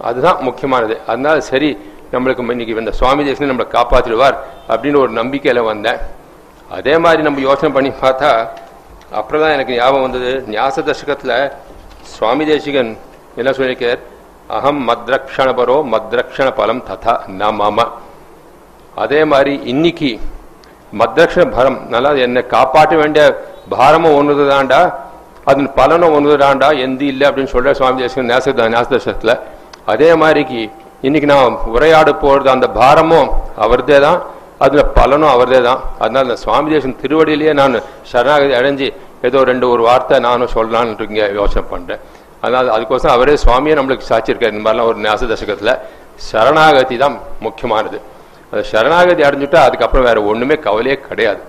[0.09, 0.95] அதுதான் முக்கியமானது.
[1.11, 1.71] அதனால சரி
[2.13, 4.37] நம்மளுக்கு இன்னைக்கு இந்த சுவாமி தேசம் நம்மளை காப்பாற்றிடுவார்
[4.73, 6.01] அப்படின்னு ஒரு நம்பிக்கையில வந்தேன்.
[6.79, 8.31] அதே மாதிரி நம்ம யோசனை பண்ணி பார்த்தா
[9.19, 10.33] அப்புறம் தான் எனக்கு ஞாபகம் வந்தது.
[10.55, 11.37] ஞாச தசகத்தில்
[12.15, 12.91] சுவாமி தேசிகன்
[13.41, 14.01] என்ன சொல்லியிருக்கார்?
[14.57, 17.79] அகம் மத்ரக்ஷணபரோ மத்ரக்ஷண பலம் ததா ந மாம
[19.05, 20.11] அதே மாதிரி இன்னைக்கு
[21.01, 23.25] மத்ரக்ஷண பரம் நல்லா என்னை காப்பாற்ற வேண்டிய
[23.75, 24.81] பாரமும் ஒன்று தான்டா
[25.51, 29.33] அதன் பலனும் ஒன்றுதாண்டா எந்த இல்லை அப்படின்னு சொல்ற சுவாமி தேசிகன் நேச நேசதர்ஷத்துல
[29.93, 30.61] அதே மாதிரிக்கு
[31.07, 33.29] இன்னைக்கு நான் உரையாட போறது அந்த பாரமும்
[33.65, 34.19] அவர்தே தான்
[34.65, 35.81] அதுல பலனும் அவர்தே தான்.
[36.03, 37.75] அதனால அந்த சுவாமி தேசன் திருவடியிலேயே நான்
[38.13, 38.87] சரணாகதி அடைஞ்சு
[39.29, 42.01] ஏதோ ரெண்டு ஒரு வார்த்தை நானும் சொல்லலான்னு இங்கே யோசனை பண்றேன்.
[42.43, 45.73] அதனால அதுக்கோசம் அவரே சுவாமியே நம்மளுக்கு சாட்சியிருக்காரு இந்த மாதிரிலாம் ஒரு நேச தசகத்துல
[46.31, 47.99] சரணாகதி தான் முக்கியமானது.
[48.53, 51.43] அது சரணாகதி அடைஞ்சுட்டா அதுக்கப்புறம் வேற ஒண்ணுமே கவலையே கிடையாது.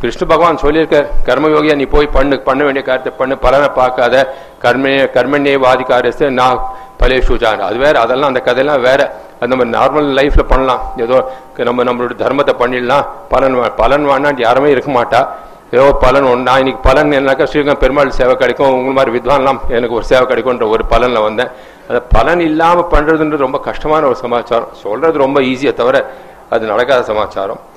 [0.00, 5.58] கிருஷ்ண பகவான் சொல்லியிருக்க கர்மயோகியா நீ போய் பண்ணு பண்ண வேண்டிய காரியத்தை பண்ணு பலனை பார்க்காத கர்மே கர்மண்யே
[5.58, 5.84] வாதி
[6.18, 6.60] நான் நான்
[7.00, 9.14] பலேஷுஜான் அது வேற அதெல்லாம் அந்த கதையெல்லாம் வேற.
[9.40, 10.92] அது நம்ம நார்மல் லைஃப்ல பண்ணலாம்.
[10.96, 13.06] ஏதோ நம்ம நம்மளோட தர்மத்தை பண்ணிடலாம்.
[13.28, 15.26] பலன் வா- பலன் வாண்டாண்டு யாருமே இருக்க மாட்டா.
[15.70, 19.94] ஏதோ பலன் ஒன்று நான் இன்னைக்கு பலன் என்னாக்கா ஸ்ரீரங்கம் பெருமாள் சேவை கிடைக்கும் உங்க மாதிரி வித்வான்லாம் எனக்கு
[19.94, 21.48] ஒரு சேவை கிடைக்கும்ன்ற ஒரு பலனில் வந்தேன்.
[21.88, 24.68] அந்த பலன் இல்லாமல் பண்ணுறதுன்றது ரொம்ப கஷ்டமான ஒரு சமாச்சாரம்.
[24.72, 26.10] சொல்றது ரொம்ப ஈஸியாக தவிர
[26.50, 27.74] அது நடக்காத சமாச்சாரம்.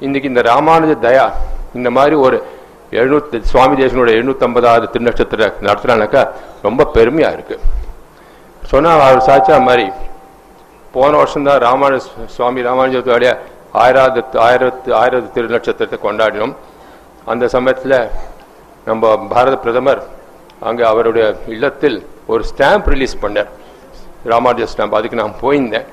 [0.00, 1.24] இன்னைக்கு இந்த ராமானுஜ தயா
[1.74, 2.36] இந்த மாதிரி ஒரு
[2.90, 6.22] எழுநூத்தி சுவாமி தேசனோட எழுநூத்தி ஐம்பதாவது திருநட்சத்திர நடத்துறானாக்கா
[6.62, 7.60] ரொம்ப பெருமையா இருக்கு.
[8.70, 9.86] சொன்னா அவர் சாச்சா மாதிரி
[10.92, 13.32] போன வருஷம்தான் ராமானு சுவாமி ராமானுஜத்துடைய
[13.82, 16.54] ஆயிராவது ஆயிரத்து ஆயிரத்து திருநட்சத்திரத்தை கொண்டாடினோம்.
[17.24, 18.08] அந்த சமயத்துல
[18.84, 20.02] நம்ம பாரத பிரதமர்
[20.60, 23.50] அங்கே அவருடைய இல்லத்தில் ஒரு ஸ்டாம்ப் ரிலீஸ் பண்ணார்.
[24.32, 25.86] ராமானுஜ ஸ்டாம்ப் அதுக்கு நான் போயிருந்தேன்.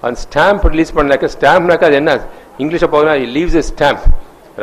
[0.00, 2.20] அந்த ஸ்டாம்ப் ரிலீஸ் பண்ணாக்க ஸ்டாம்ப்னாக்கா அது என்ன?
[2.62, 4.04] இங்கிலீஷை போதுனா லீவ்ஸ் இஸ் ஸ்டாம்ப்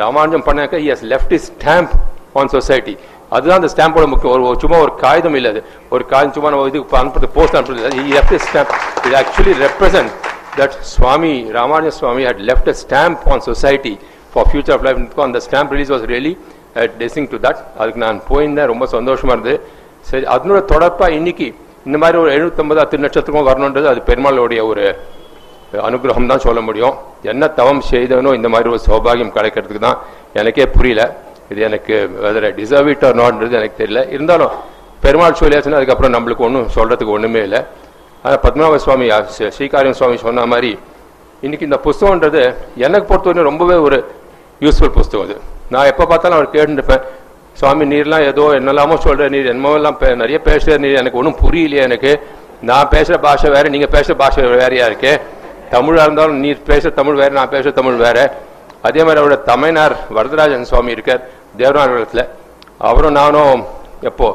[0.02, 1.92] ராமானுஜம் பண்ணாக்க has left his stamp
[2.40, 2.96] on society
[3.36, 4.42] அதுதான் அந்த ஸ்டாம்போட முக்கியம்.
[4.48, 5.60] ஒரு சும்மா ஒரு காகிதம் இல்லை அது.
[5.94, 7.80] ஒரு காகிதம் சும்மா நம்ம இது அனுப்புறது போஸ்ட் அனுப்புறது.
[8.16, 8.74] லெஃப்ட் இஸ் ஸ்டாம்ப்
[9.06, 10.12] இது actually represent
[10.58, 13.94] that Swami Ramanuja Swami had left a stamp society
[14.32, 14.98] for for future of life.
[15.28, 16.32] அந்த stamp release was really
[17.02, 18.70] dazing to that அதுக்கு நான் போயிருந்தேன்.
[18.72, 19.58] ரொம்ப சந்தோஷமா இருந்தது.
[20.10, 21.46] சரி அதனோட தொடர்பாக இன்னைக்கு
[21.86, 24.84] இந்த மாதிரி ஒரு எழுநூத்தொன்பது அத்து நட்சத்திரமும் வரணுன்றது அது பெருமாளுடைய ஒரு
[25.72, 26.94] அனுகிரகம் தான் சொல்ல முடியும்.
[27.22, 29.98] என்ன தவம் செய்தனோ இந்த மாதிரி ஒரு சௌபாகியம் கிடைக்கிறதுக்கு தான்
[30.32, 31.16] எனக்கே புரியல.
[31.48, 34.12] இது எனக்கு வெதர் டிசர்வ் இட் ஆர் நாட்ன்றது எனக்கு தெரியல.
[34.12, 34.50] இருந்தாலும்
[35.00, 37.62] பெருமாள் சொல்லியாச்சுன்னா அதுக்கப்புறம் நம்மளுக்கு ஒன்றும் சொல்கிறதுக்கு ஒன்றுமே இல்லை.
[38.22, 40.78] ஆனால் பத்மநாப சுவாமி ஸ்ரீகாரியம் சுவாமி சொன்ன மாதிரி
[41.42, 44.12] இன்றைக்கி இந்த புஸ்தகம்ன்றது எனக்கு பொறுத்தவரைக்கும் ரொம்பவே ஒரு
[44.60, 45.40] யூஸ்ஃபுல் புஸ்தகம் அது.
[45.70, 47.02] நான் எப்போ பார்த்தாலும் அவர் கேட்டுருப்பேன்.
[47.52, 52.26] சுவாமி நீர்லாம் ஏதோ என்னெல்லாமோ சொல்கிற நீர் என்னமோலாம் பே- நிறைய பேசுற நீர் எனக்கு ஒன்றும் புரியலையே எனக்கு.
[52.62, 55.18] நான் பேசுகிற பாஷை வேறு நீங்கள் பேசுகிற பாஷை வேறையாக இருக்கேன்
[55.74, 58.24] தமிழாக இருந்தாலும் நீ பேச தமிழ் வேறு நான் பேச தமிழ் வேறு.
[58.88, 61.22] அதே மாதிரி அவரோட தமையனார் வரதராஜன் சுவாமி இருக்கார்
[61.60, 62.24] தேவநாயகத்தில்
[62.88, 63.62] அவரும் நானும்
[64.10, 64.26] எப்போ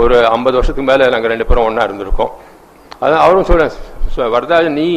[0.00, 2.32] ஒரு ஐம்பது வருஷத்துக்கு மேலே நாங்கள் ரெண்டு பேரும் ஒன்றா இருந்திருக்கோம்.
[3.04, 4.88] அதான் அவரும் சொல்கிறேன் வரதராஜன் நீ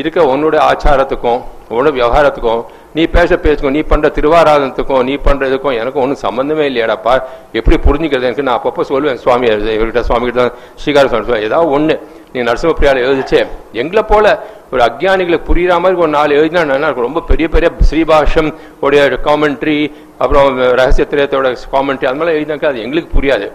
[0.00, 2.62] இருக்க உன்னோட ஆச்சாரத்துக்கும் உன்னோட விவகாரத்துக்கும்
[2.96, 7.14] நீ பேச பேச்சுக்கும் நீ பண்ணுற திருவாராதனத்துக்கும் நீ பண்ணுறதுக்கும் எனக்கும் ஒன்றும் சம்மந்தமே இல்லையாடாப்பா.
[7.58, 10.44] எப்படி புரிஞ்சுக்கிறது எனக்கு நான் அப்பப்போ சொல்லுவேன் சுவாமி இவர்கிட்ட சுவாமி கிட்ட
[10.82, 11.46] ஸ்ரீகார சுவாமி சொல்லுவேன்.
[11.48, 11.94] ஏதாவது ஒன்று
[12.34, 13.40] நீ நரசிம்மப்பிரியால எழுதிச்சே.
[13.80, 14.26] எங்களை போல
[14.72, 17.06] ஒரு அக்ஞானிகளுக்கு புரியுற மாதிரி ஒரு நாலு எழுதினா நல்லா இருக்கும்.
[17.08, 18.48] ரொம்ப பெரிய பெரிய ஸ்ரீபாஷம்
[18.84, 19.76] உடைய காமெண்ட்ரி
[20.22, 20.48] அப்புறம்
[20.80, 23.46] ரகசிய திரையத்தோட காமெண்ட்ரி அது மாதிரி எழுதினாக்கா அது எங்களுக்கு புரியாது.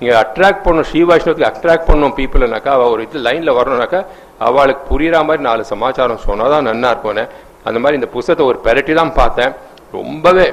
[0.00, 4.00] நீங்கள் அட்ராக்ட் பண்ணணும் ஸ்ரீ வைஷ்ணவத்துக்கு அட்ராக்ட் பண்ணணும் பீப்புளனாக்கா அவள் ஒரு இது லைனில் வரணும்னாக்கா
[4.48, 7.24] அவளுக்கு புரியுற மாதிரி நாலு சமாச்சாரம் சொன்னாதான் நன்னா இருக்கும்னு.
[7.68, 9.54] அந்த மாதிரி இந்த புஸ்தகத்தை ஒரு பெரட்டி தான் பார்த்தேன்.
[9.98, 10.46] ரொம்பவே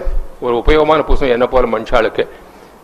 [0.46, 2.26] ஒரு உபயோகமான புஸ்தகம் என்ன போல மனுஷாளுக்கு.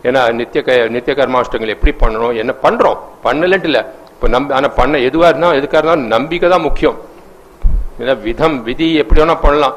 [0.08, 3.82] ஏன்னா நித்திய க நித்திய கர்மாஷ்டங்கள் எப்படி பண்ணணும் என்ன பண்ணுறோம் பண்ணலன்ட்டு இல்லை.
[4.20, 6.96] இப்போ நம்ப ஆனால் பண்ண எதுவாக இருந்தாலும் எதுக்காக இருந்தாலும் நம்பிக்கை தான் முக்கியம்.
[8.00, 9.76] ஏன்னா விதம் விதி எப்படி வேணால் பண்ணலாம்.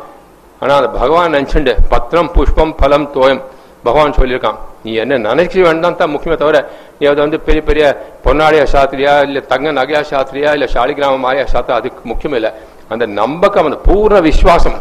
[0.62, 3.40] ஆனால் அந்த பகவான் நினச்சிண்டு பத்திரம் புஷ்பம் பலம் தோயம்.
[3.86, 4.58] பகவான் சொல்லியிருக்கான்.
[4.84, 6.60] நீ என்ன நினைக்க வேண்டாம் தான் முக்கியமே தவிர
[6.98, 7.86] நீ அதை வந்து பெரிய பெரிய
[8.26, 12.52] பொன்னாடியா சாத்திரியா இல்லை தங்க நகையா சாத்திரியா இல்லை சாலிகிராம மாயா சாத்திரா அதுக்கு முக்கியம் இல்லை.
[12.94, 14.78] அந்த நம்பக்கம் அந்த பூர்ண விஸ்வாசம்.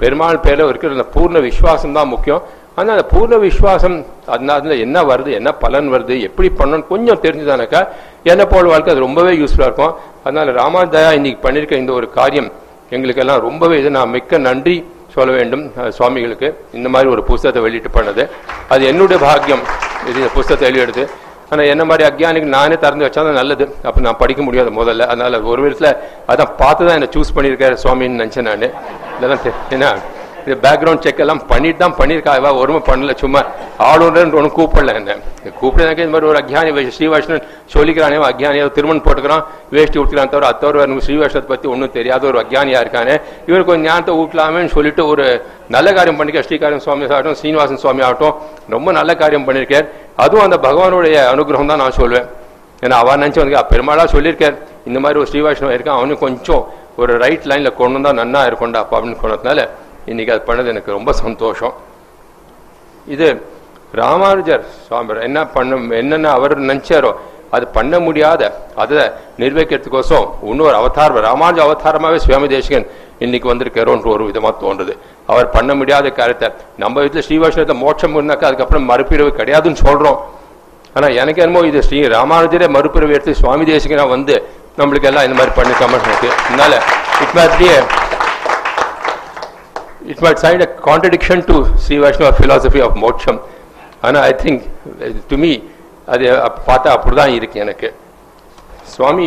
[0.00, 2.42] பெருமாள் பேரில் இருக்கிற அந்த பூர்ண விசுவாசம் தான் முக்கியம்.
[2.78, 3.96] ஆனால் அந்த பூர்ண விசுவாசம்
[4.34, 7.80] அதனால என்ன வருது என்ன பலன் வருது எப்படி பண்ணணும் கொஞ்சம் தெரிஞ்சுதானாக்கா
[8.32, 9.94] என்ன போல் வாழ்க்கை அது ரொம்பவே யூஸ்ஃபுல்லாக இருக்கும்.
[10.24, 12.50] அதனால் ராமாதயா இன்னைக்கு பண்ணியிருக்க இந்த ஒரு காரியம்
[12.96, 14.76] எங்களுக்கெல்லாம் ரொம்பவே இது நான் மிக்க நன்றி
[15.14, 15.64] சொல்ல வேண்டும்
[15.96, 16.48] சுவாமிகளுக்கு.
[16.78, 18.22] இந்த மாதிரி ஒரு புஸ்தகத்தை வெளியிட்டு பண்ணது.
[18.72, 19.64] அது என்னுடைய பாக்கியம்.
[20.08, 21.04] இது இந்த புஸ்தகத்தை வெளியிடுது.
[21.52, 23.64] ஆனால் என்ன மாதிரி அக்ஞானிக்கு நானே திறந்து வச்சா தான் நல்லது.
[23.88, 25.06] அப்போ நான் படிக்க முடியாது முதல்ல.
[25.12, 25.90] அதனால் ஒரு விதத்தில்
[26.32, 28.66] அதான் பார்த்து தான் என்னை சூஸ் பண்ணியிருக்காரு சுவாமின்னு நினச்சேன் நான்.
[29.18, 29.44] இதெல்லாம்
[29.76, 29.86] என்ன?
[30.48, 32.32] இது பேக்ரவுண்ட் செக் எல்லாம் பண்ணிட்டு தான் பண்ணியிருக்கா.
[32.40, 33.40] இவ ஒருமை பண்ணல சும்மா
[33.88, 35.16] ஆளுநர் ஒன்றும் கூப்பிடல என்ன.
[35.60, 37.42] கூப்பிடுறதுக்கு இந்த மாதிரி ஒரு அக்ஞானி ஸ்ரீவாஷ்ணன்
[37.74, 43.14] சொல்லிக்கிறானே அக்ஞானியா திருமணம் போட்டுக்கிறான் வேஷ்டி உடுத்துக்கிறான் தவிர அத்தவர் தவிர பற்றி ஒன்றும் தெரியாத ஒரு அக்ஞானியா இருக்கானே.
[43.48, 45.26] இவருக்கு கொஞ்சம் ஞானத்தை ஊட்டலாமேன்னு சொல்லிட்டு ஒரு
[45.76, 48.34] நல்ல காரியம் பண்ணிக்க ஸ்ரீகாரம் சுவாமி ஆகட்டும் ஸ்ரீனிவாசன் சுவாமி ஆகட்டும்
[48.76, 49.86] ரொம்ப நல்ல காரியம் பண்ணியிருக்கார்
[50.24, 52.26] அதுவும் அந்த பகவானுடைய அனுகிரகம் தான் நான் சொல்வேன்.
[52.84, 54.56] ஏன்னா அவன் நினச்சி வந்து பெருமாளாக சொல்லியிருக்கார்.
[54.88, 55.98] இந்த மாதிரி ஒரு ஸ்ரீவைஷ்ணவன் இருக்கான்.
[56.00, 56.64] அவனும் கொஞ்சம்
[57.02, 59.60] ஒரு ரைட் லைனில் கொண்டு வந்தால் நன்னா இருக்கும்டா அப்பா அப்படின்னு சொன்னதுனால
[60.10, 61.74] இன்னைக்கு அது பண்ணது எனக்கு ரொம்ப சந்தோஷம்.
[63.14, 63.26] இது
[64.00, 67.10] ராமானுஜர் சுவாமி என்ன பண்ண என்னென்ன அவர் நினைச்சாரோ
[67.56, 68.42] அது பண்ண முடியாத
[68.82, 69.04] அதை
[69.42, 72.86] நிர்வகிக்கிறதுக்கோசம் இன்னொரு அவதாரம் ராமானுஜ அவதாரமாகவே சுவாமி தேசிகன்
[73.24, 74.92] இன்னைக்கு வந்திருக்காரோன்ற ஒரு விதமாக தோன்றுது.
[75.32, 76.48] அவர் பண்ண முடியாத காரியத்தை
[76.82, 80.18] நம்ம வீட்டில் ஸ்ரீவாஷ்ணத்தை மோட்சம் இருந்தாக்கா அதுக்கப்புறம் மறுபிறவு கிடையாதுன்னு சொல்கிறோம்
[80.96, 84.36] ஆனால் எனக்கு என்னமோ இது ஸ்ரீ ராமானுஜரே மறுபிறவை எடுத்து சுவாமி தேசிகனாக வந்து
[84.80, 86.30] நம்மளுக்கு எல்லாம் இந்த மாதிரி பண்ணிக்காம இருக்கு.
[86.48, 86.74] அதனால
[87.24, 87.70] இப்போ மாதிரி
[90.12, 93.38] it might sound a contradiction to Sri Vaishnava philosophy of moksham.
[94.06, 94.64] ஆனா ஐ திங்க்
[95.30, 95.48] டு மீ
[96.12, 96.24] அது
[96.66, 97.88] பார்த்தா அப்படிதான் இருக்கு எனக்கு.
[98.92, 99.26] சுவாமி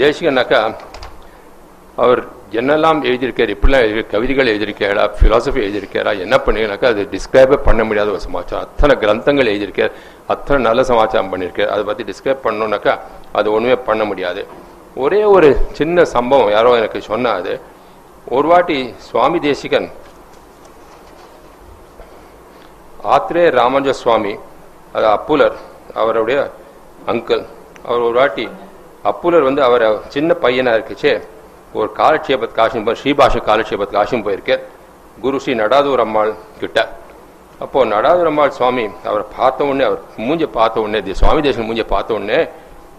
[0.00, 0.60] தேசிகனாக்கா
[2.02, 2.20] அவர்
[2.60, 8.22] என்னெல்லாம் எழுதியிருக்காரு இப்படிலாம் எழுதி கவிதைகள் எழுதியிருக்காரா ஃபிலாசபி எழுதியிருக்காரா என்ன பண்ணீங்கன்னாக்கா அது டிஸ்கிரைபே பண்ண முடியாத ஒரு
[8.26, 8.64] சமாச்சாரம்.
[8.68, 9.92] அத்தனை கிரந்தங்கள் எழுதியிருக்கார்
[10.34, 11.70] அத்தனை நல்ல சமாச்சாரம் பண்ணியிருக்கார்.
[11.74, 12.94] அதை பத்தி டிஸ்கிரைப் பண்ணோன்னாக்கா
[13.40, 14.44] அது ஒண்ணுமே பண்ண முடியாது.
[15.04, 17.54] ஒரே ஒரு சின்ன சம்பவம் யாரோ எனக்கு சொன்னால் அது
[18.26, 18.78] ஒரு வாட்டி
[19.08, 19.88] சுவாமி தேசிகன்
[23.14, 24.32] ஆத்ரே ராமஞ்ச சுவாமி
[24.92, 25.56] அது அப்புலர்
[25.94, 26.38] அவருடைய
[27.06, 27.44] அங்கிள்.
[27.84, 28.48] அவர் ஒரு வாட்டி
[29.02, 31.12] அப்புலர் வந்து அவர் சின்ன பையனா இருக்குச்சே
[31.72, 34.62] ஒரு காலட்சேபத் காசும் போய் ஸ்ரீபாஷ காலட்சேபத் காசும் போயிருக்கேன்
[35.20, 36.78] குரு ஸ்ரீ நடாதூர் அம்மாள் கிட்ட.
[37.58, 42.14] அப்போ நடாதூர் அம்மாள் சுவாமி அவரை பார்த்த உடனே அவர் மூஞ்ச பார்த்த உடனே சுவாமி தேசம் மூஞ்ச பார்த்த
[42.14, 42.40] உடனே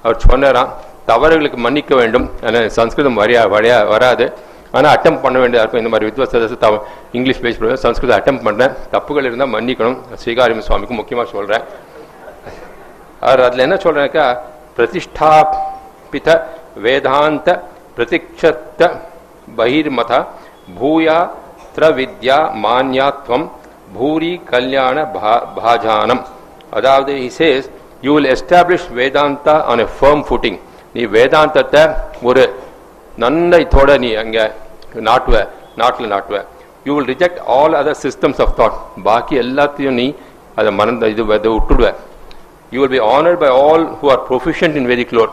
[0.03, 0.71] அவர் சொன்னாராம்
[1.07, 4.25] தவறுகளுக்கு மன்னிக்க வேண்டும் ஆனா சம்ஸ்கிருதம் வரையா வரையா வராது.
[4.71, 5.85] ஆனா அட்டம் பண்ண வேண்டியதா இருக்கும்.
[5.85, 8.71] இந்த மாதிரி வித்வத் சதஸ் தவ இங்கிலீஷ் பேச முடியாது சம்ஸ்கிருதம் அட்டம் பண்றேன்.
[8.91, 9.97] தப்புகள் இருந்தா மன்னிக்கணும்.
[10.25, 11.61] ஸ்ரீகாரியம் சுவாமிக்கு முக்கியமா சொல்றேன்.
[13.19, 14.37] அவர் அதுல என்ன சொல்றேன்னாக்கா
[14.77, 16.41] பிரதிஷ்டாபித
[16.75, 17.63] வேதாந்த
[17.97, 18.99] பிரதிக்ஷத்த
[19.57, 20.25] பகிர்மத
[20.81, 21.29] பூயா
[21.75, 23.49] திரவித்யா மான்யாத்வம்
[23.93, 26.21] பூரி கல்யாண பா- பாஜானம்.
[26.71, 27.69] அதாவது he says
[28.01, 30.59] you will establish vedanta on a firm footing.
[30.93, 32.59] நீ வேதாந்தத்தை ஒரு
[33.23, 34.37] நன்னயத்தோட நீ அங்க
[35.07, 35.35] நாட்டுவ
[35.81, 36.37] நாட்டுல நாட்டுவ.
[36.87, 40.07] You will reject all other systems of thought பாக்கி எல்லாத்தையும் நீ
[40.59, 41.89] அதை மறந்து இது அதை விட்டுடுவ.
[42.73, 45.31] You will be honoured by all who are proficient in very க்ளோர்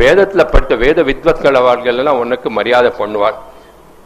[0.00, 3.36] வேதத்துல படித்த வேத வித்வத்கள் அவர்கள் எல்லாம் உனக்கு மரியாதை பண்ணுவார்.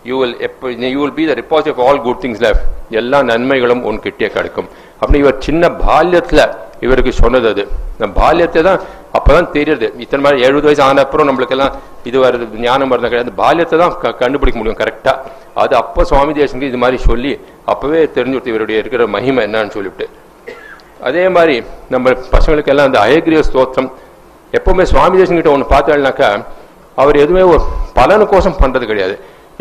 [0.08, 2.60] யூ வில் எப்போ you will be the repose of all good things life
[3.00, 4.68] எல்லா நன்மைகளும் உன்கிட்டே கிடைக்கும்.
[5.00, 6.42] அப்படி இவர் சின்ன பால்யத்துல
[6.86, 7.64] இவருக்கு சொன்னது அது.
[8.20, 8.80] பால்யத்தை தான்
[9.18, 9.88] அப்பதான் தெரியுது.
[10.04, 11.74] இத்தனை மாதிரி எழுபது வயசு ஆன அப்புறம் நம்மளுக்கு எல்லாம்
[12.08, 13.32] இது வருது ஞானம் வருது கிடையாது.
[13.42, 17.32] பால்யத்தை தான் கண்டுபிடிக்க முடியும் கரெக்டாக அது அப்போ சுவாமி தேசனுக்கு இது மாதிரி சொல்லி
[17.72, 20.06] அப்போவே தெரிஞ்சுடுத்து இவருடைய இருக்கிற மகிமை என்னன்னு சொல்லிவிட்டு.
[21.08, 21.54] அதே மாதிரி
[21.94, 23.90] நம்ம பசங்களுக்கு எல்லாம் அந்த அயக்ரிய ஸ்தோத்திரம்
[24.58, 26.28] எப்பவுமே சுவாமி தேசன்கிட்ட ஒன்று பார்த்தாள்னாக்கா
[27.02, 27.62] அவர் எதுவுமே ஒரு
[27.98, 29.14] பலனுக்கோசம் பண்ணுறது கிடையாது.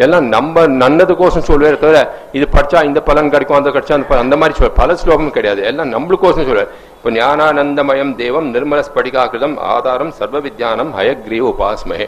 [0.03, 1.97] எல்லாம் நம்ம நன்னதுக்கோசம் சொல்லுவார் தவிர
[2.37, 5.61] இது படித்தா இந்த பலன் கிடைக்கும் அந்த கிடைச்சா அந்த அந்த மாதிரி சொல்லுவார் பல ஸ்லோகமும் கிடையாது.
[5.69, 12.07] எல்லாம் நம்மளுக்கோசம் சொல்லுவார் இப்போ ஞானானந்தமயம் தேவம் நிர்மல ஸ்படிகாகிருதம் ஆதாரம் சர்வ வித்யானம் ஹயக்ரீவ உபாஸ்மகே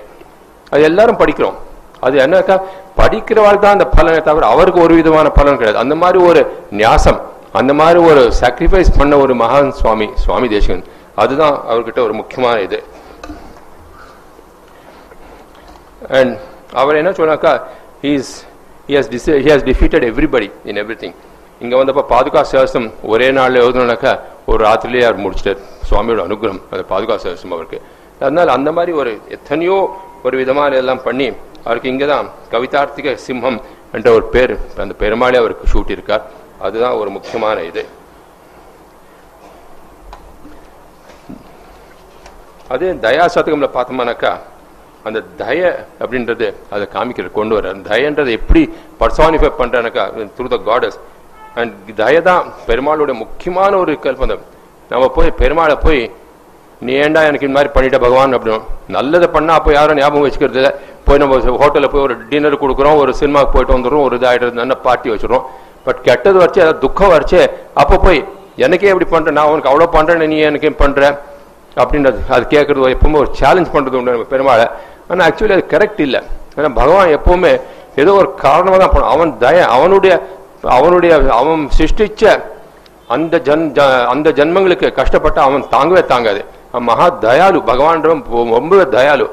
[0.74, 1.58] அது எல்லாரும் படிக்கிறோம்.
[2.06, 2.56] அது என்னக்கா?
[3.00, 5.82] படிக்கிறவாள் தான் அந்த பலனை தவிர அவருக்கு ஒரு விதமான பலன் கிடையாது.
[5.84, 6.42] அந்த மாதிரி ஒரு
[6.82, 7.20] நியாசம்
[7.60, 10.84] அந்த மாதிரி ஒரு சாக்ரிஃபைஸ் பண்ண ஒரு மகான் சுவாமி சுவாமி தேசகன்.
[11.22, 12.80] அதுதான் அவர்கிட்ட ஒரு முக்கியமான இது.
[16.20, 16.34] அண்ட்
[16.82, 17.54] அவர் என்ன சொன்னாக்கா
[18.04, 18.34] he's
[20.10, 21.16] everybody in everything
[21.64, 24.12] இங்க வந்தப்ப பாதுகா சேவசம் ஒரே நாள்ல எழுதணும்னாக்கா
[24.52, 25.62] ஒரு ராத்திரிலேயே அவர் முடிச்சிட்டார்.
[25.90, 27.80] சுவாமியோட அனுகிரகம் அந்த பாதுகா சேவசம் அவருக்கு.
[28.20, 29.78] அதனால அந்த மாதிரி ஒரு எத்தனையோ
[30.26, 31.28] ஒரு விதமான எல்லாம் பண்ணி
[31.66, 33.60] அவருக்கு இங்கதான் கவிதார்த்திக சிம்மம்
[33.98, 36.26] என்ற ஒரு பேர் அந்த பெருமாளே அவருக்கு சூட்டியிருக்கார்.
[36.66, 37.84] அதுதான் ஒரு முக்கியமான இது.
[42.74, 44.34] அதே தயா சதகம்ல பார்த்தோம்னாக்கா
[45.08, 45.62] அந்த தய
[46.04, 48.62] அப்படின்றது அதை காமிக்கிற கொண்டு வர அந்த தயன்றது எப்படி
[49.02, 50.04] பர்சானிஃபை பண்றனாக்கா
[50.38, 50.98] த்ரூ த காடஸ்
[51.60, 54.44] அண்ட் தய தான் பெருமாளுடைய முக்கியமான ஒரு கல்பந்தம்.
[54.90, 56.02] நம்ம போய் பெருமாளை போய்
[56.82, 58.62] நீ ஏன்டா எனக்கு இந்த மாதிரி பண்ணிட்ட பகவான் அப்படின்னு?
[58.88, 60.72] நல்லதை பண்ணால் அப்போ யாரும் ஞாபகம் வச்சுக்கிறது இல்லை.
[61.04, 65.10] போய் நம்ம ஹோட்டலில் போய் ஒரு டின்னர் கொடுக்குறோம் ஒரு சினிமாக்கு போயிட்டு வந்துடுறோம் ஒரு இதாகிட்டு நல்ல பார்ட்டி
[65.10, 65.44] வச்சுடுறோம்.
[65.84, 67.40] பட் கெட்டது வரைச்சு அதாவது துக்கம் வரைச்சு
[67.74, 68.20] அப்போ போய்
[68.56, 71.02] எனக்கே எப்படி பண்ணுறேன் நான் உனக்கு அவ்வளோ பண்றேன் நீ எனக்கு ஏன் பண்ற?
[71.78, 74.66] அப்படின்றது அது கேட்குறது எப்பவுமே ஒரு சேலஞ்ச் பண்ணுறது உண்டு நம்ம பெருமாளை.
[75.08, 76.22] ஆனால் ஆக்சுவலி அது கரெக்ட் இல்லை.
[76.56, 77.52] ஏன்னா பகவான் எப்போவுமே
[77.96, 80.14] ஏதோ ஒரு காரணமாக தான் பண்ணும் அவன் தய அவனுடைய
[80.62, 82.24] அவனுடைய அவன் சிருஷ்டிச்ச
[83.08, 86.42] அந்த ஜன் ஜ- அந்த ஜன்மங்களுக்கு கஷ்டப்பட்ட அவன் தாங்கவே தாங்காது.
[86.90, 88.24] மகா தயாலு பகவான்றவன்
[88.58, 89.26] ரொம்ப தயாலு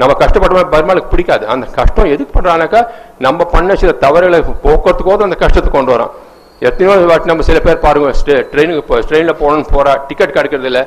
[0.00, 1.44] நம்ம கஷ்டப்பட்ட பெருமாளுக்கு பிடிக்காது.
[1.52, 2.80] அந்த கஷ்டம் எதுக்கு பண்றானாக்கா
[3.26, 6.12] நம்ம பண்ண சில தவறுகளை போக்குறதுக்கோது அந்த கஷ்டத்தை கொண்டு வரான்
[6.68, 8.12] எத்தனையோ வாட்டி நம்ம சில பேர் பாருங்க
[8.52, 10.82] ட்ரெயினுக்கு ட்ரெயினில் போகணும்னு போறா டிக்கெட் கிடைக்கிறது இல்லை.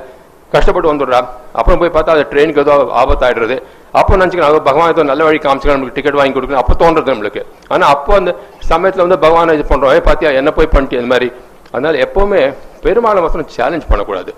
[0.54, 1.20] கஷ்டப்பட்டு வந்துடுறா.
[1.60, 3.58] அப்புறம் போய் பார்த்தா அது ட்ரெயினுக்கு ஏதோ ஆபத்தாயிடுறது.
[4.00, 7.42] அப்போ நினச்சிக்கலாம் அது பகவான் ஏதோ நல்ல வழி காமிச்சிக்கலாம் நம்மளுக்கு டிக்கெட் வாங்கி கொடுக்கணும் அப்போ தோன்றது நம்மளுக்கு.
[7.74, 8.32] ஆனால் அப்போ அந்த
[8.72, 11.30] சமயத்தில் வந்து பகவானை இது பண்ணுறோம் பார்த்தியா என்ன போய் பண்ணிட்டு இந்த மாதிரி.
[11.74, 12.42] அதனால எப்பவுமே
[12.86, 14.34] பெருமாளை மாத்திரம் சேலஞ்ச் பண்ணக்கூடாது.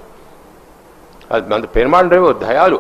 [1.33, 2.77] அது அந்த பெருமாள்ன்றவே ஒரு தயாலு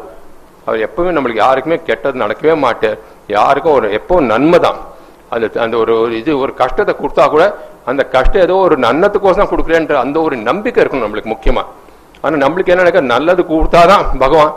[0.67, 2.97] அவர் எப்பவுமே நம்மளுக்கு யாருக்குமே கெட்டது நடக்கவே மாட்டார்.
[3.37, 4.79] யாருக்கும் ஒரு எப்பவும் நன்மை தான்
[5.33, 7.43] அந்த அந்த ஒரு ஒரு இது ஒரு கஷ்டத்தை கொடுத்தா கூட
[7.89, 11.67] அந்த கஷ்டம் ஏதோ ஒரு நன்னத்துக்கோசம் கொடுக்குறேன்ற அந்த ஒரு நம்பிக்கை இருக்கணும் நம்மளுக்கு முக்கியமாக
[12.23, 14.51] ஆனால் நம்மளுக்கு என்னன்னாக்கா நல்லது கொடுத்தாதான் பகவான்.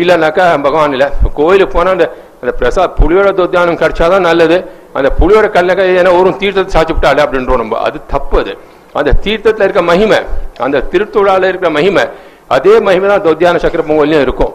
[0.00, 1.06] இல்லைனாக்கா பகவான் இல்லை.
[1.38, 2.06] கோயிலுக்கு போனால் அந்த
[2.42, 4.58] அந்த பிரசாத் புளியோட துத்தியானம் கிடைச்சாதான் நல்லது.
[4.98, 7.78] அந்த புளியோட கல்லக்கா ஏன்னா ஒரு தீர்த்தத்தை சாச்சு விட்டாலே அப்படின்றோம் நம்ம.
[7.86, 8.52] அது தப்பு அது.
[8.98, 10.20] அந்த தீர்த்தத்தில் இருக்க மகிமை
[10.66, 12.04] அந்த திருத்துழாவில் இருக்கிற மகிமை
[12.50, 14.54] அதே மகிமை தான் தௌத்தியான சக்கர பொங்கல்லையும் இருக்கும்.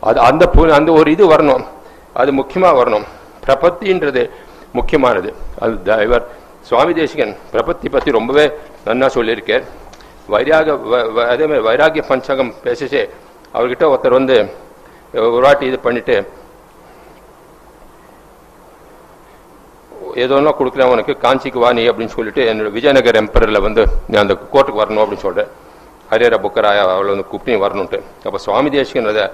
[0.00, 1.64] அது அந்த அந்த ஒரு இது வரணும்.
[2.12, 3.04] அது முக்கியமாக வரணும்.
[3.46, 4.30] பிரபத்தின்றது
[4.72, 5.34] முக்கியமானது.
[5.58, 6.28] அது இவர்
[6.60, 8.52] சுவாமி தேசிகன் பிரபத்தி பற்றி ரொம்பவே
[8.86, 9.64] நன்னா சொல்லியிருக்கார்.
[10.30, 13.08] வைராக வ- அதே மாதிரி வைராகிய பஞ்சகம் பேசிச்சு.
[13.54, 14.50] அவர்கிட்ட ஒருத்தர் வந்து
[15.12, 16.28] ஒரு வாட்டி இது பண்ணிட்டு
[20.14, 24.80] ஏதோ ஒன்றா கொடுக்குறேன் உனக்கு காஞ்சிக்கு வாணி அப்படின்னு சொல்லிட்டு என்னோட விஜயநகர் எம்பரில் வந்து நான் அந்த கோர்ட்டுக்கு
[24.80, 25.64] வரணும் அப்படின்னு சொல்கிறேன்
[26.10, 29.24] ஹரியர புக்கராய அவளை வந்து கூப்பிட்டு வரணுன்ட்டு அப்போ சுவாமி தேசிகன் அதை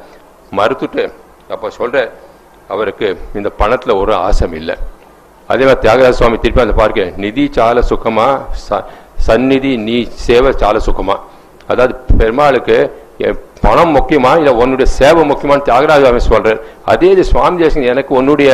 [0.56, 1.04] மறுத்துட்டு
[1.48, 2.12] அப்போ சொல்கிற
[2.68, 4.74] அவருக்கு இந்த பணத்தில் ஒரு ஆசம் இல்லை.
[5.48, 8.26] அதே மாதிரி தியாகராஜ சுவாமி திருப்பி அந்த பார்க்க நிதி சால சுகமா
[8.68, 8.84] ச-
[9.18, 11.16] சந்நிதி நீ சேவை சால சுகமா?
[11.66, 12.76] அதாவது பெருமாளுக்கு
[13.60, 18.50] பணம் முக்கியமா இல்லை உன்னுடைய சேவை முக்கியமான்னு தியாகராஜ சுவாமி சொல்கிறார் அதே இது சுவாமி தேசிகன் எனக்கு உன்னுடைய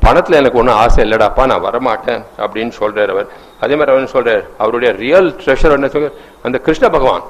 [0.00, 3.28] பணத்தில் எனக்கு ஒன்றும் ஆசை இல்லைடாப்பா நான் வரமாட்டேன் அப்படின்னு சொல்கிறார் அவர்.
[3.60, 7.24] அதே மாதிரி அவர் சொல்கிறார் அவருடைய ரியல் ட்ரெஷர் என்ன சொல்கிறார் அந்த கிருஷ்ண பகவான்.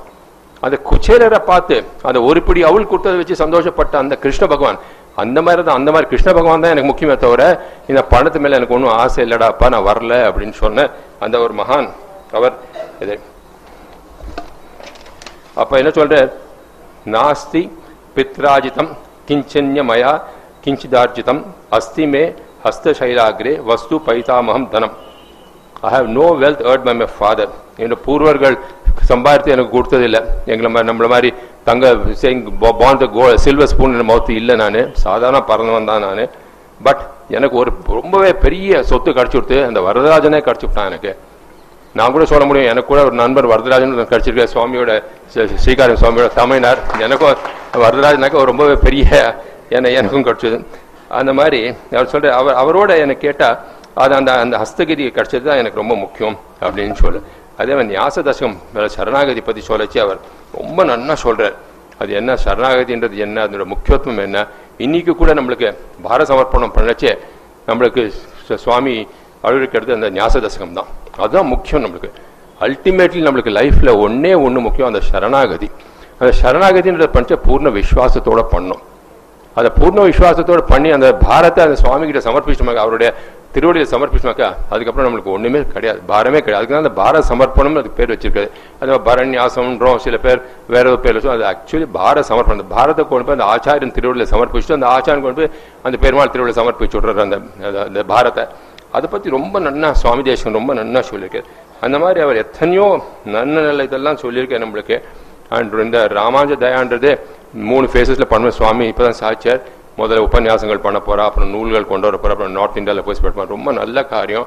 [0.62, 1.76] அந்த குச்சேலரை பார்த்து
[2.08, 4.78] அந்த ஒரு பிடி அவள் கொடுத்ததை வச்சு சந்தோஷப்பட்ட அந்த கிருஷ்ண பகவான்
[5.22, 7.42] அந்த மாதிரி தான் அந்த மாதிரி கிருஷ்ண பகவான் தான் எனக்கு முக்கியமே தவிர
[7.90, 10.86] இந்த பணத்து மேல எனக்கு ஒன்றும் ஆசை இல்லடாப்பா நான் வரல அப்படின்னு சொன்ன
[11.24, 11.88] அந்த ஒரு மகான்
[12.38, 12.54] அவர்
[13.04, 13.14] இது.
[15.62, 16.16] அப்ப என்ன சொல்ற
[17.14, 17.62] நாஸ்தி
[18.16, 18.90] பித்ராஜிதம்
[19.28, 20.12] கிஞ்சன்யமயா
[20.64, 21.42] கிஞ்சிதார்ஜிதம்
[21.78, 22.22] அஸ்தி மே
[22.64, 24.94] ஹஸ்தசைலாகிரே வஸ்து பைதாமகம் தனம்.
[25.86, 28.56] I have no wealth earned by my father என்னோட பூர்வர்கள்
[29.10, 30.20] சம்பாதித்து எனக்கு கொடுத்ததில்லை.
[30.52, 31.30] எங்களை மாதிரி நம்மள மாதிரி
[31.68, 31.92] தங்க
[32.82, 34.80] பாண்ட் கோ சில்வர் ஸ்பூன் மவுத்து இல்லை நான்.
[35.04, 36.22] சாதாரண பறந்தவன் தான் நான்.
[36.86, 37.02] பட்
[37.36, 41.12] எனக்கு ஒரு ரொம்பவே பெரிய சொத்து கிடச்சி கொடுத்து அந்த வரதராஜனே கிடச்சி விட்டான் எனக்கு.
[41.98, 44.92] நான் கூட சொல்ல முடியும் எனக்கு கூட ஒரு நண்பர் வரதராஜன் கிடச்சிருக்கேன் சுவாமியோட
[45.64, 47.40] ஸ்ரீகாரம் சுவாமியோட தமிழ்னார் எனக்கும்
[47.84, 49.08] வரதராஜனாக்க ஒரு ரொம்பவே பெரிய
[49.76, 50.58] என்ன எனக்கும் கிடைச்சது.
[51.18, 51.60] அந்த மாதிரி
[51.96, 53.58] அவர் சொல்கிற அவர் அவரோட என்னை கேட்டால்
[54.02, 57.20] அது அந்த அந்த ஹஸ்தகிரி கிடைச்சது தான் எனக்கு ரொம்ப முக்கியம் அப்படின்னு சொல்லு.
[57.60, 58.56] அதே மாதிரி ஞாச தசகம்
[58.96, 60.18] சரணாகதி பற்றி சொல்லச்சு அவர்.
[60.58, 61.56] ரொம்ப நன்னா சொல்கிறார்
[62.02, 63.36] அது என்ன சரணாகதின்றது என்ன?
[63.46, 64.40] அதனோட முக்கியத்துவம் என்ன?
[64.84, 65.68] இன்னைக்கு கூட நம்மளுக்கு
[66.06, 67.12] பார சமர்ப்பணம் பண்ணச்சே
[67.68, 68.02] நம்மளுக்கு
[68.64, 68.94] சுவாமி
[69.48, 70.90] அழுவிக்கிறது அந்த ஞாசதசகம் தான்.
[71.22, 72.10] அதுதான் முக்கியம் நம்மளுக்கு.
[72.66, 75.68] அல்டிமேட்லி நம்மளுக்கு லைஃப்பில் ஒன்றே ஒன்று முக்கியம் அந்த சரணாகதி.
[76.20, 78.84] அந்த சரணாகதின்றத பண்ணிச்ச பூர்ண விஸ்வாசத்தோடு பண்ணோம்
[79.58, 83.10] அதை பூர்ண விசுவாசத்தோடு பண்ணி அந்த பாரத்தை அந்த சுவாமிகிட்ட சமர்ப்பிச்சோமாக்கா அவருடைய
[83.52, 86.58] திருவடியில் சமர்ப்பிச்சோமாக்கா அதுக்கப்புறம் நம்மளுக்கு ஒன்றுமே கிடையாது பாரமே கிடையாது.
[86.58, 88.50] அதுக்கு தான் அந்த பார சமர்ப்பணம்னு அதுக்கு பேர் வச்சிருக்காது
[88.82, 92.60] அது பரண்யாசம்ன்றோம் சில பேர் வேற ஏதோ பேர் வச்சோம் அது ஆக்சுவலி பார சமர்ப்பணம்.
[92.60, 95.50] அந்த பாரத்தை கொண்டு போய் அந்த ஆச்சாரியன் திருவடியில் சமர்ப்பிச்சுட்டு அந்த ஆச்சாரியன் கொண்டு போய்
[95.82, 97.36] அந்த பெருமாள் திருவடியில் சமர்ப்பிச்சு விட்றாரு அந்த
[97.84, 98.44] அந்த- பாரத்தை.
[98.90, 101.44] அதை பற்றி ரொம்ப நன்னா சுவாமி தேசம் ரொம்ப நன்னா சொல்லியிருக்காரு.
[101.80, 105.02] அந்த மாதிரி அவர் எத்தனையோ நல்ல நல்ல இதெல்லாம் சொல்லியிருக்காரு நம்மளுக்கு.
[105.48, 107.10] அண்ட் இந்த ராமானுஜ தயான்றது
[107.70, 108.56] மூணு ஃபேஸஸ்ல பண்ணுவேன்.
[108.58, 109.60] சுவாமி இப்பதான் சாட்சியார்
[109.98, 113.54] முதல்ல உபன்யாசங்கள் பண்ண போகிறா அப்புறம் நூல்கள் கொண்டு வர போறா அப்புறம் நார்த் இந்தியாவில் போய் ஸ்பெண்ட் பண்ண
[113.56, 114.46] ரொம்ப நல்ல காரியம்.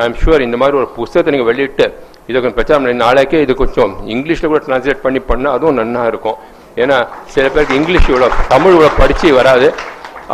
[0.00, 1.86] ஐ எம் ஷூர் இந்த மாதிரி ஒரு புஸ்தகத்தை நீங்கள் வெளியிட்டு
[2.28, 6.38] இதை கொஞ்சம் பிரச்சாரம் பண்ணி நாளைக்கே இது கொஞ்சம் இங்கிலீஷில் கூட டிரான்ஸ்லேட் பண்ணி பண்ணால் அதுவும் நன்னா இருக்கும்.
[6.82, 6.96] ஏன்னா
[7.34, 9.68] சில பேருக்கு இங்கிலீஷ் இவ்வளோ தமிழ் இவ்வளோ படிச்சு வராது.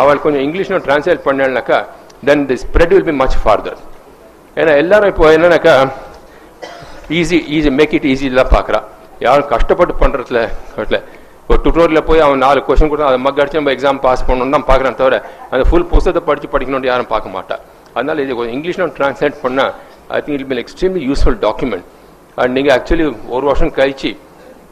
[0.02, 1.78] அவள் கொஞ்சம் இங்கிலீஷ்ல translate பண்ணலனாக்கா
[2.28, 3.80] then the spread will be much further
[4.60, 5.74] ஏன்னா எல்லாரும் இப்போ என்னன்னாக்கா
[7.18, 8.80] easy easy make it easy தான் பார்க்குறா
[9.26, 10.40] யாரும் கஷ்டப்பட்டு பண்ணுறதுல
[10.76, 11.00] கட்டல
[11.52, 14.66] ஒரு டுட்டோரியில் போய் அவன் நாலு கொஸ்டின் கொடுத்தா அதை மக் அடிச்சு நம்ம எக்ஸாம் பாஸ் பண்ணணும்னு தான்
[14.70, 15.16] பார்க்குறான் தவிர
[15.52, 17.56] அந்த ஃபுல் புத்தகத்தை படித்து படிக்கணும்னு யாரும் பார்க்க மாட்டா.
[17.96, 19.72] அதனால் இது கொஞ்சம் இங்கிலீஷில் ட்ரான்ஸ்லேட் பண்ணால்
[20.16, 21.86] I think it will extremely useful document
[22.42, 24.10] and நீங்கள் ஆக்சுவலி ஒரு வருஷம் கழிச்சு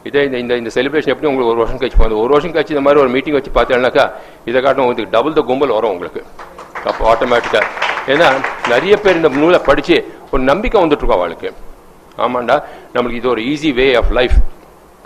[0.09, 2.15] இதே இந்த இந்த இந்த செலிப்ரேஷன் எப்படி உங்களுக்கு ஒரு வருஷம் கழிச்சு போகுது?
[2.23, 4.05] ஒரு வருஷம் கழிச்சு இந்த மாதிரி ஒரு மீட்டிங் வச்சு பார்த்தேன்னாக்கா
[4.49, 6.21] இதை காட்டும் உங்களுக்கு டபுள் த கும்பல் வரும் உங்களுக்கு.
[6.89, 7.67] அப்போ ஆட்டோமேட்டிக்காக
[8.13, 8.29] ஏன்னா
[8.73, 9.97] நிறைய பேர் இந்த நூலை படித்து
[10.33, 11.51] ஒரு நம்பிக்கை வந்துட்டுருக்கோம் அவளுக்கு.
[12.25, 12.55] ஆமாண்டா
[12.95, 14.37] நம்மளுக்கு இது ஒரு ஈஸி வே ஆஃப் லைஃப்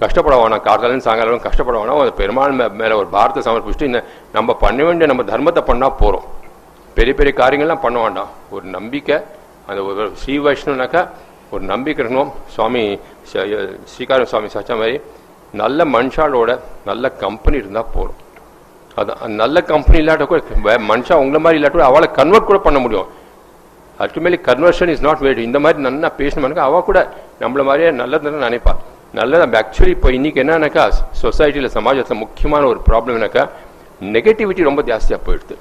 [0.01, 4.01] கஷ்டப்பட வேணாம் கார்த்தாலும் சாயங்காலம் கஷ்டப்பட வேணாம் ஒரு பெருமாள் மேலே ஒரு பாரத்தை சமர்ப்பிச்சுட்டு இந்த
[4.37, 6.25] நம்ம பண்ண வேண்டிய நம்ம தர்மத்தை பண்ணால் போகிறோம்
[6.97, 8.31] பெரிய பெரிய காரியங்கள்லாம் பண்ண வேண்டாம்.
[8.55, 9.17] ஒரு நம்பிக்கை
[9.69, 11.01] அந்த ஒரு ஸ்ரீ வைஷ்ணவனாக்கா
[11.53, 12.31] ஒரு நம்பிக்கை இருக்கணும்.
[12.53, 12.83] சுவாமி
[13.91, 14.97] ஸ்ரீகாரம் சுவாமி சச்சா மாதிரி
[15.61, 16.51] நல்ல மனுஷாலோட
[16.89, 18.19] நல்ல கம்பெனி இருந்தால் போகிறோம்
[18.97, 23.07] அதுதான் நல்ல கம்பெனி இல்லாட்ட கூட மனுஷா உங்களை மாதிரி இல்லாட்ட கூட அவளை கன்வெர்ட் கூட பண்ண முடியும்.
[24.03, 26.99] Ultimately conversion is not wait இந்த மாதிரி நல்லா பேசணும் அவள் கூட
[27.41, 28.73] நம்மள மாதிரியே நல்லதுன்னு நினைப்பா.
[29.17, 29.45] நல்லது?
[29.61, 30.83] ஆக்சுவலி இப்போ இன்றைக்கி என்னன்னாக்கா
[31.21, 33.43] சொசைட்டியில் சமாஜத்தில் முக்கியமான ஒரு ப்ராப்ளம் என்னக்கா?
[34.15, 35.55] நெகட்டிவிட்டி ரொம்ப ஜாஸ்தியாக போயிடுது.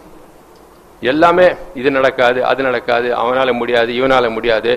[1.11, 1.47] எல்லாமே
[1.81, 4.73] இது நடக்காது அது நடக்காது அவனால் முடியாது இவனால முடியாது.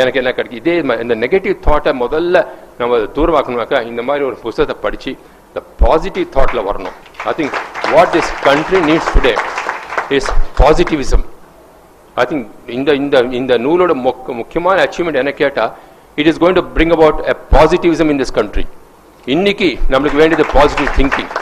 [0.00, 0.74] எனக்கு என்ன கிடைக்கும் இதே
[1.04, 2.44] இந்த நெகட்டிவ் தாட்டை முதல்ல
[2.80, 5.10] நம்ம தூர்வாக்கணும்னாக்கா இந்த மாதிரி ஒரு புஸ்தகத்தை படித்து
[5.48, 6.96] இந்த பாசிட்டிவ் தாட்டில் வரணும்.
[7.30, 7.56] I think
[7.94, 9.34] what this country needs today
[10.18, 11.24] is positivism
[12.22, 12.46] I think
[12.78, 13.94] இந்த இந்த இந்த நூலோட
[14.42, 15.72] முக்கியமான அச்சீவ்மெண்ட் என்ன கேட்டால்
[16.18, 18.64] it is going to bring about a positivism in this country
[19.34, 21.32] இன்னைக்கு நம்மளுக்கு வேண்டியது பாசிட்டிவ் திங்கிங்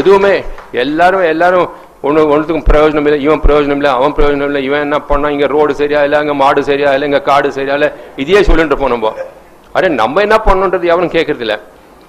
[0.00, 0.34] எதுவுமே
[0.82, 1.68] எல்லாரும் எல்லாரும்
[2.06, 3.18] ஒன்று ஒன்றுத்துக்கும் பிரயோஜனம் இல்லை.
[3.26, 4.62] இவன் பிரயோஜனம் இல்லை அவன் பிரயோஜனம் இல்லை.
[4.68, 7.88] இவன் என்ன பண்ணான் இங்கே ரோடு சரியா இல்லை அங்கே மாடு சரியா இல்லை இங்கே காடு சரியா இல்லை.
[8.22, 9.12] இதையே சொல்லிட்டு இருப்போம் நம்ம.
[9.76, 11.58] அரே நம்ம என்ன பண்ணணுன்றது எவனும் கேட்கறது இல்லை.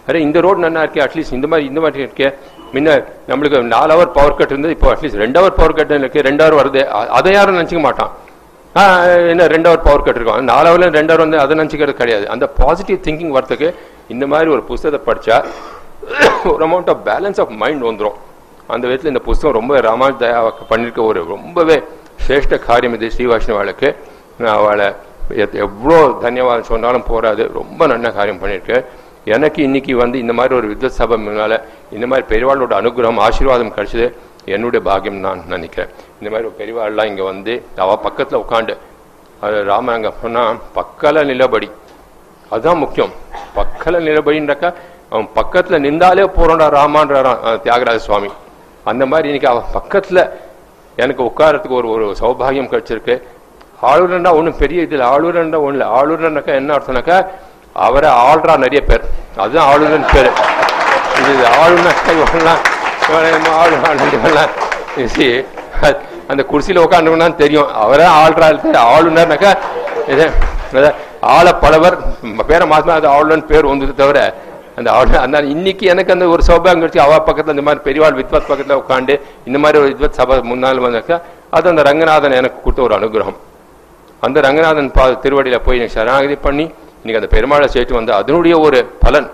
[0.07, 2.30] அரே இந்த ரோடு நல்லா இருக்கே அட்லீஸ்ட் இந்த மாதிரி இந்த மாதிரி இருக்கே.
[2.74, 2.95] முன்ன
[3.32, 6.59] நம்மளுக்கு நாலு ஹவர் பவர் கட் இருந்தது இப்போ அட்லீஸ்ட் ரெண்டு ஹவர் பவர் கட் இருக்கு ரெண்டு ஹவர்
[6.61, 6.82] வருது.
[7.19, 8.11] அதை யாரும் நினச்சிக்க மாட்டான்.
[9.32, 10.51] என்ன ரெண்டு ஹவர் பவர் கட்டிருக்கோம் இருக்கும்.
[10.53, 12.26] நாலு ரெண்டு ஹவர் வந்து அதை நினச்சிக்கிறது கிடையாது.
[12.34, 13.67] அந்த பாசிட்டிவ் திங்கிங் வரத்துக்கு
[14.13, 15.38] இந்த மாதிரி ஒரு புஸ்தகத்தை படிச்சா
[16.53, 18.17] ஒரு amount of balance of mind வந்துடும்
[18.74, 20.39] அந்த விதத்தில் இந்த புஸ்தகம் ரொம்ப ராமாஜ் தயா
[20.71, 21.78] பண்ணியிருக்க ஒரு ரொம்பவே
[22.26, 23.89] சிரேஷ்ட காரியம் இது ஸ்ரீவாஷ்ணவாளுக்கு.
[24.41, 24.89] நான் அவளை
[25.67, 27.43] எவ்வளோ தன்யவாதம் சொன்னாலும் போராது.
[27.59, 28.78] ரொம்ப நல்ல காரியம் பண்ணியிருக்கு
[29.36, 31.17] எனக்கு இன்னைக்கு வந்து இந்த மாதிரி ஒரு வித்வத் சபை
[31.95, 34.07] இந்த மாதிரி பெரியவாளோட அனுகிரகம் ஆசீர்வாதம் கிடைச்சது.
[34.54, 35.91] என்னுடைய பாகியம் நான் நினைக்கிறேன்.
[36.20, 38.74] இந்த மாதிரி ஒரு பெரியவாள்லாம் இங்கே வந்து அவ பக்கத்தில் உட்காந்து
[39.46, 41.70] அது ராமன் அங்கே சொன்னால் பக்கல நிலபடி.
[42.52, 43.14] அதுதான் முக்கியம்.
[43.58, 44.70] பக்கல நிலபடின்றக்கா
[45.12, 48.30] அவன் பக்கத்தில் நின்றாலே போகிறோம்டா ராமான்றாராம் தியாகராஜ சுவாமி.
[48.91, 50.24] அந்த மாதிரி இன்னைக்கு அவன் பக்கத்தில்
[51.04, 53.16] எனக்கு உட்காரத்துக்கு ஒரு ஒரு சௌபாகியம் கிடைச்சிருக்கு.
[53.91, 55.88] ஆளுநர்னா ஒன்றும் பெரிய இதில் ஆளுநர்னா ஒன்றும் இல்லை.
[56.00, 57.18] ஆளுநர்னாக்கா என்ன அர்த்தம்னாக்கா
[57.88, 59.04] அவரை ஆள்றா நிறைய பேர்.
[59.44, 60.32] அதுதான் ஆளுநர் பேர்.
[61.22, 62.62] இது ஆளுநர் இவங்கெல்லாம்
[66.32, 67.70] அந்த குர்சியில உட்காந்துனா தெரியும்.
[67.84, 68.47] அவரே ஆள்றா
[68.93, 69.51] ஆளுநர்னாக்கா
[71.34, 71.95] ஆள பலவர்
[72.49, 74.20] பேரை மாத்தினா அது ஆளுநர் பேர் வந்தது தவிர
[74.78, 78.49] அந்த ஆளுநர் அந்த இன்னைக்கு எனக்கு அந்த ஒரு சௌபாகம் கிடைச்சு அவ பக்கத்தில் இந்த மாதிரி பெரியவாள் வித்வத்
[78.49, 79.14] பக்கத்தில் உட்காந்து
[79.47, 81.18] இந்த மாதிரி ஒரு வித்வத் சபை முன்னால் வந்தாக்கா
[81.58, 83.38] அது அந்த ரங்கநாதன் எனக்கு கொடுத்த ஒரு அனுகிரகம்.
[84.22, 86.66] அந்த ரங்கநாதன் பா திருவடியில் போய் எனக்கு சரணாகதி பண்ணி
[87.01, 89.28] இன்னைக்கு அந்த பெருமாளை சேர்த்து வந்து அதனுடைய ஒரு பலன்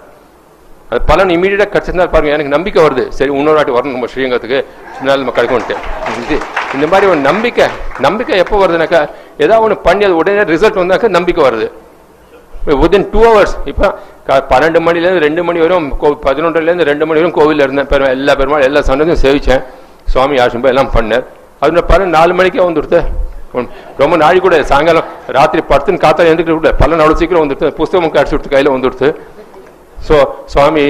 [0.91, 3.03] அது பலன் இமீடியட்டாக கிடைச்சிருந்தா பாருங்க எனக்கு நம்பிக்கை வருது.
[3.17, 4.59] சரி இன்னொரு வாட்டி வரணும் நம்ம ஸ்ரீரங்கத்துக்கு.
[5.07, 5.75] நாள் நம்ம கிடைக்கும்ட்டு
[6.21, 6.37] இது
[6.77, 7.65] இந்த மாதிரி ஒரு நம்பிக்கை
[8.05, 9.01] நம்பிக்கை எப்போ வருதுனாக்கா
[9.43, 11.67] ஏதாவது ஒன்று பண்ணி அது உடனே ரிசல்ட் வந்தாக்கா நம்பிக்கை வருது.
[12.81, 13.87] வித்தின் டூ ஹவர்ஸ் இப்போ
[14.51, 15.87] பன்னெண்டு மணிலேருந்து ரெண்டு மணி வரையும்
[16.25, 17.89] பதினொன்றுலேருந்து ரெண்டு மணி வரும் கோவிலில் இருந்தேன்.
[17.93, 19.63] பெருமா எல்லா பெருமாள் எல்லா சண்டையும் சேவித்தேன்
[20.13, 21.23] சுவாமி ஆசிரம்பம் எல்லாம் பண்ணேன்.
[21.63, 22.99] அது பலன் நாலு மணிக்கே வந்துடுது.
[24.01, 27.69] ரொம்ப நாளைக்கு கூட சாயங்காலம் ராத்திரி படுத்துன்னு காத்தால எழுந்துக்கிட்டு கூட பலன் அவ்வளோ சீக்கிரம் வந்துடுது.
[27.79, 29.07] புஸ்தகம் கடிச்சு கொடுத்து கையில் வந்துடுது.
[30.07, 30.81] ஸோ சுவாமி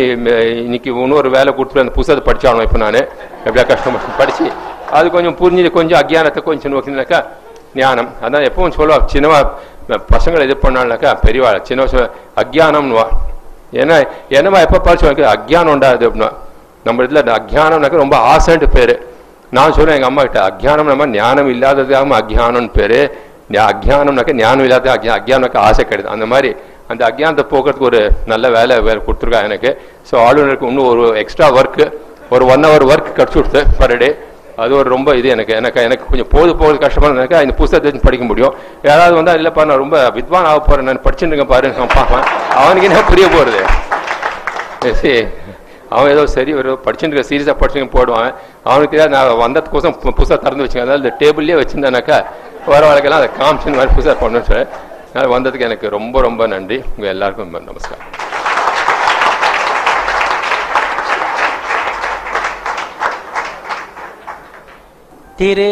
[0.64, 3.07] இன்னைக்கு இன்னொரு வேலை கொடுத்துட்டு அந்த புத்தகத்தை படித்தாலும் இப்போ நான்?
[3.45, 4.51] எப்படியா கஷ்டப்பட்டு படித்து
[4.91, 7.26] அது கொஞ்சம் புரிஞ்சு கொஞ்சம் அஜ்ஞானத்தை கொஞ்சம் நோக்கினாக்கா
[7.76, 8.10] ஞானம்.
[8.22, 9.39] அதான் எப்பவும் சொல்லுவா சின்னவா
[9.89, 13.05] பசங்களை இது பண்ணாலும்னாக்கா பெரியவா சின்ன வயசு அஜ்ஞானம்னுவா.
[13.74, 16.32] ஏன்னா என்னவா எப்போ படிச்சு அஜ்ஞானம் உண்டாது அப்படின்னா.
[16.84, 19.07] நம்ம இதில் அஜ்ஞானம்னாக்கா ரொம்ப ஆசைன்ட்டு பேர்.
[19.51, 23.12] நான் சொல்லுவேன் எங்கள் அம்மா கிட்ட அஜ்ஞானம் நம்ம ஞானம் இல்லாததாகவும் அஜ்ஞானம்னு பேர்.
[23.51, 26.14] ஞா- ஞானம் இல்லாத அஜ்ஞா ஆசை கிடையாது.
[26.14, 26.55] அந்த மாதிரி
[26.89, 29.69] அந்த அஜ்ஞானத்தை போக்குறதுக்கு ஒரு நல்ல வேலை வேறு கொடுத்துருக்கா எனக்கு.
[30.09, 31.85] ஸோ ஆளுநருக்கு இன்னும் ஒரு எக்ஸ்ட்ரா ஒர்க்கு
[32.29, 34.09] ஒரு ஒன் ஹவர் ஒர்க் கிடச்சி கொடுத்து பர் டே
[34.55, 38.25] அது ஒரு ரொம்ப இது எனக்கு எனக்கு எனக்கு கொஞ்சம் போது போகிறது கஷ்டமாக எனக்கு இந்த புத்தகத்தை படிக்க
[38.25, 38.55] முடியும்.
[38.83, 42.25] யாராவது வந்தால் இல்லைப்பா நான் ரொம்ப வித்வான் ஆக போகிறேன் நான் படிச்சுட்டு பாரு நான் பார்ப்பேன்.
[42.55, 43.61] அவனுக்கு என்ன புரிய போகிறது
[45.01, 45.27] சரி
[45.89, 48.31] அவன் ஏதோ சரி ஒரு படிச்சுட்டு சீரியஸாக படிச்சுட்டு போடுவான்.
[48.63, 50.13] அவனுக்கு ஏதாவது நான் வந்ததுக்கோசம் பு-
[50.43, 50.85] திறந்து வச்சுக்கேன்.
[50.85, 52.17] அதனால் இந்த டேபிள்லேயே வச்சிருந்தானாக்கா
[52.65, 54.65] வர வழக்கெல்லாம் அதை காமிச்சுன்னு மாதிரி புதுசாக பண்ணுன்னு சொல்லி
[55.09, 58.11] அதனால வந்ததுக்கு எனக்கு ரொம்ப ரொம்ப நன்றி உங்கள் எல்லாருக்கும் ரொம்ப நமஸ்காரம்
[65.38, 65.70] திரு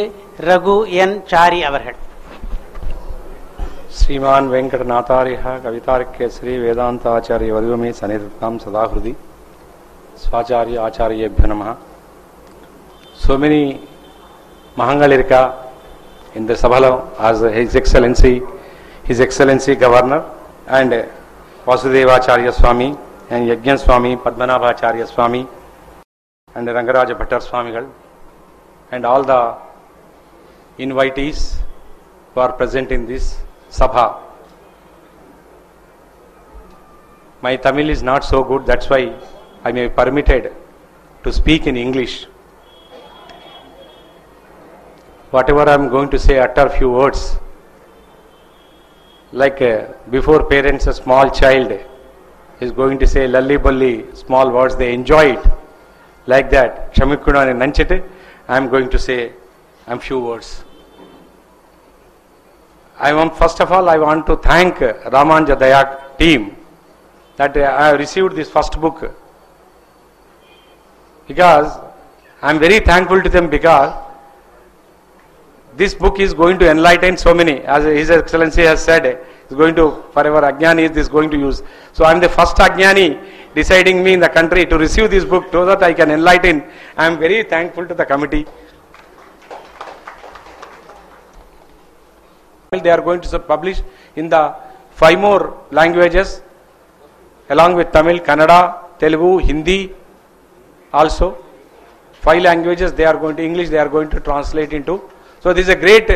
[0.51, 1.99] ரகு என் சாரி அவர்கள்
[3.97, 9.13] श्रीमान् वेङ्कटनाथार्यः कवितार्क्यश्री वेदान्ताचार्य वधुमे सनिधत्तां सदा हृदि
[10.25, 11.71] स्वाचार्य आचार्येभ्यो नमः
[13.17, 13.81] So many
[14.77, 15.41] Mahangalirka
[16.35, 18.41] in the Sabhala as His Excellency,
[19.08, 20.30] His Excellency Governor
[20.68, 20.92] and
[21.66, 22.88] Vasudevacharya Swami
[23.30, 25.48] and Yajna Swami, Padmanabhacharya Swami
[26.56, 27.90] and Rangaraja Bhattar
[28.92, 29.56] and all the
[30.78, 31.56] invitees
[32.34, 33.38] who are present in this
[33.72, 34.18] Sabha.
[37.42, 39.16] My Tamil is not so good, that's why
[39.64, 40.54] I may be permitted
[41.24, 42.26] to speak in English.
[45.32, 47.38] Whatever I am going to say, utter few words.
[49.32, 51.80] Like uh, before parents, a small child
[52.60, 55.46] is going to say lully bully, small words, they enjoy it.
[56.26, 57.12] Like that, and
[57.62, 58.04] Nanchite,
[58.48, 59.32] I am going to say
[59.86, 60.64] a few words.
[63.00, 66.56] I want, first of all, I want to thank Ramanja Dayak team
[67.36, 69.14] that uh, I have received this first book
[71.28, 71.80] because
[72.42, 73.94] I am very thankful to them because
[75.78, 77.62] this book is going to enlighten so many.
[77.62, 81.62] As his excellency has said is going to forever ajnani is this going to use.
[81.94, 83.10] So i am the first ajnani
[83.54, 86.64] deciding me in the country to receive this book so that i can enlighten.
[86.98, 88.46] I am very thankful to the committee.
[92.72, 93.82] They are going to publish
[94.16, 94.56] in the
[94.92, 96.42] five more languages
[97.50, 98.60] along with tamil kannada
[99.04, 99.80] telugu hindi
[100.92, 101.28] also.
[102.26, 104.96] Five languages they are going to english they are going to translate into
[105.44, 106.08] so this is a great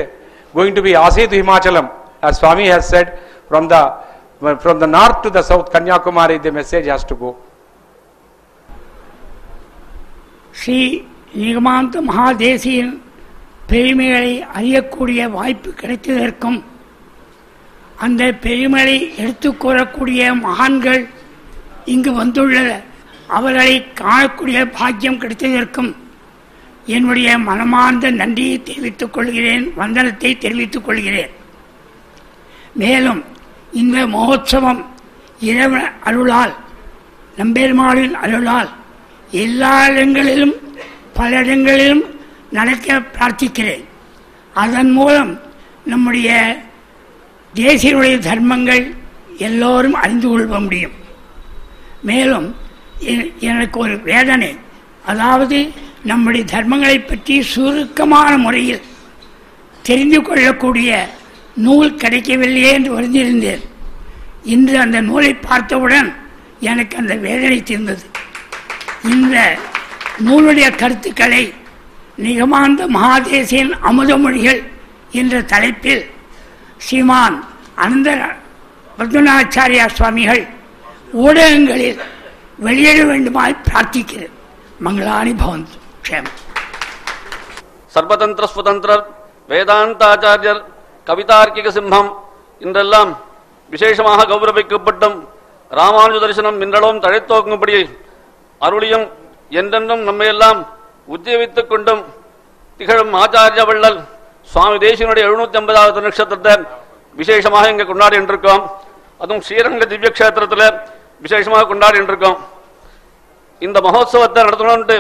[0.54, 1.86] going to be Asit Himachalam,
[2.22, 3.08] as Swami has said,
[3.48, 3.82] from the
[4.58, 7.30] from the north to the south, Kanyakumari, the message has to go.
[10.54, 10.80] Shri
[11.42, 12.92] Nigamanta மகாதேசியின்
[13.70, 16.58] பெருமைகளை அறியக்கூடிய வாய்ப்பு கிடைத்ததற்கும்
[18.06, 21.02] அந்த பெருமையை எடுத்துக்கூறக்கூடிய மகான்கள்
[21.94, 22.58] இங்கு வந்துள்ள
[23.38, 25.92] அவர்களை காணக்கூடிய பாக்கியம் கிடைத்ததற்கும்
[26.86, 31.30] என்னுடைய மனமார்ந்த நன்றியை தெரிவித்துக் கொள்கிறேன் வந்தனத்தை தெரிவித்துக் கொள்கிறேன்.
[32.74, 33.24] மேலும்
[33.72, 34.86] இந்த மகோத்சவம்
[35.40, 36.56] இறைவ அருளால்
[37.38, 38.70] நம்பெருமாளின் அருளால்
[39.32, 40.54] எல்லா இடங்களிலும்
[41.14, 42.04] பல இடங்களிலும்
[42.52, 43.84] நடக்க பிரார்த்திக்கிறேன்.
[44.54, 45.40] அதன் மூலம்
[45.86, 46.62] நம்முடைய
[47.56, 48.96] தேசியனுடைய தர்மங்கள்
[49.38, 50.92] எல்லோரும் அறிந்து கொள்ள முடியும்.
[52.02, 52.56] மேலும்
[53.06, 54.58] எ- எனக்கு ஒரு வேதனை.
[55.06, 55.72] அதாவது
[56.04, 58.82] நம்முடைய தர்மங்களை பற்றி சுருக்கமான முறையில்
[59.82, 61.10] தெரிந்து கொள்ளக்கூடிய
[61.56, 63.64] நூல் கிடைக்கவில்லையே என்று வருந்திருந்தேன்
[64.43, 66.10] இன்று அந்த நூலை பார்த்தவுடன்
[66.60, 68.06] எனக்கு அந்த வேதனை தீர்ந்தது.
[69.04, 69.58] இந்த
[70.26, 71.54] நூலுடைய கருத்துக்களை
[72.18, 74.62] நிகமாந்த மகாதேசியன் அமுதமொழிகள்
[75.12, 76.04] என்ற தலைப்பில்
[76.78, 77.38] ஸ்ரீமான்
[77.76, 78.10] அனந்த
[78.97, 80.47] பத்மநாச்சாரியா சுவாமிகள்
[81.14, 82.02] ஊடகங்களில்
[82.58, 84.36] வெளியிட வேண்டுமாய் பிரார்த்திக்கிறேன்.
[84.86, 85.78] மங்களானி பவந்து.
[86.04, 86.38] க்ஷேமம்.
[87.93, 89.04] சர்வதந்திர சுதந்திரர்
[89.49, 90.62] வேதாந்தாச்சாரியர்
[91.08, 92.10] கவிதார்க்கிக சிம்மம்
[92.62, 93.12] இன்றெல்லாம்
[93.72, 95.18] விசேஷமாக கௌரவிக்கப்பட்டும்
[95.72, 97.76] ராமானுஜ தரிசனம் இன்றளவும் தழைத்தோக்கும்படி
[98.62, 99.06] அருளியும்
[99.52, 100.60] என்றென்றும் நம்மையெல்லாம்
[101.08, 102.02] உத்தியவித்துக் கொண்டும்
[102.80, 103.99] திகழும் ஆச்சாரிய வள்ளல்
[104.49, 106.54] சுவாமி தேசியனுடைய எழுநூத்தி ஐம்பதாவது நட்சத்திரத்தை
[107.18, 108.64] விசேஷமாக இங்கே கொண்டாடி இருக்கோம்
[109.22, 110.66] அதுவும் ஸ்ரீரங்க திவ்ய கஷேத்திரத்தில்
[111.22, 112.38] விசேஷமாக கொண்டாடி இருக்கோம்
[113.62, 114.97] இந்த மகோத்சவத்தை நடத்தணும்ட்டு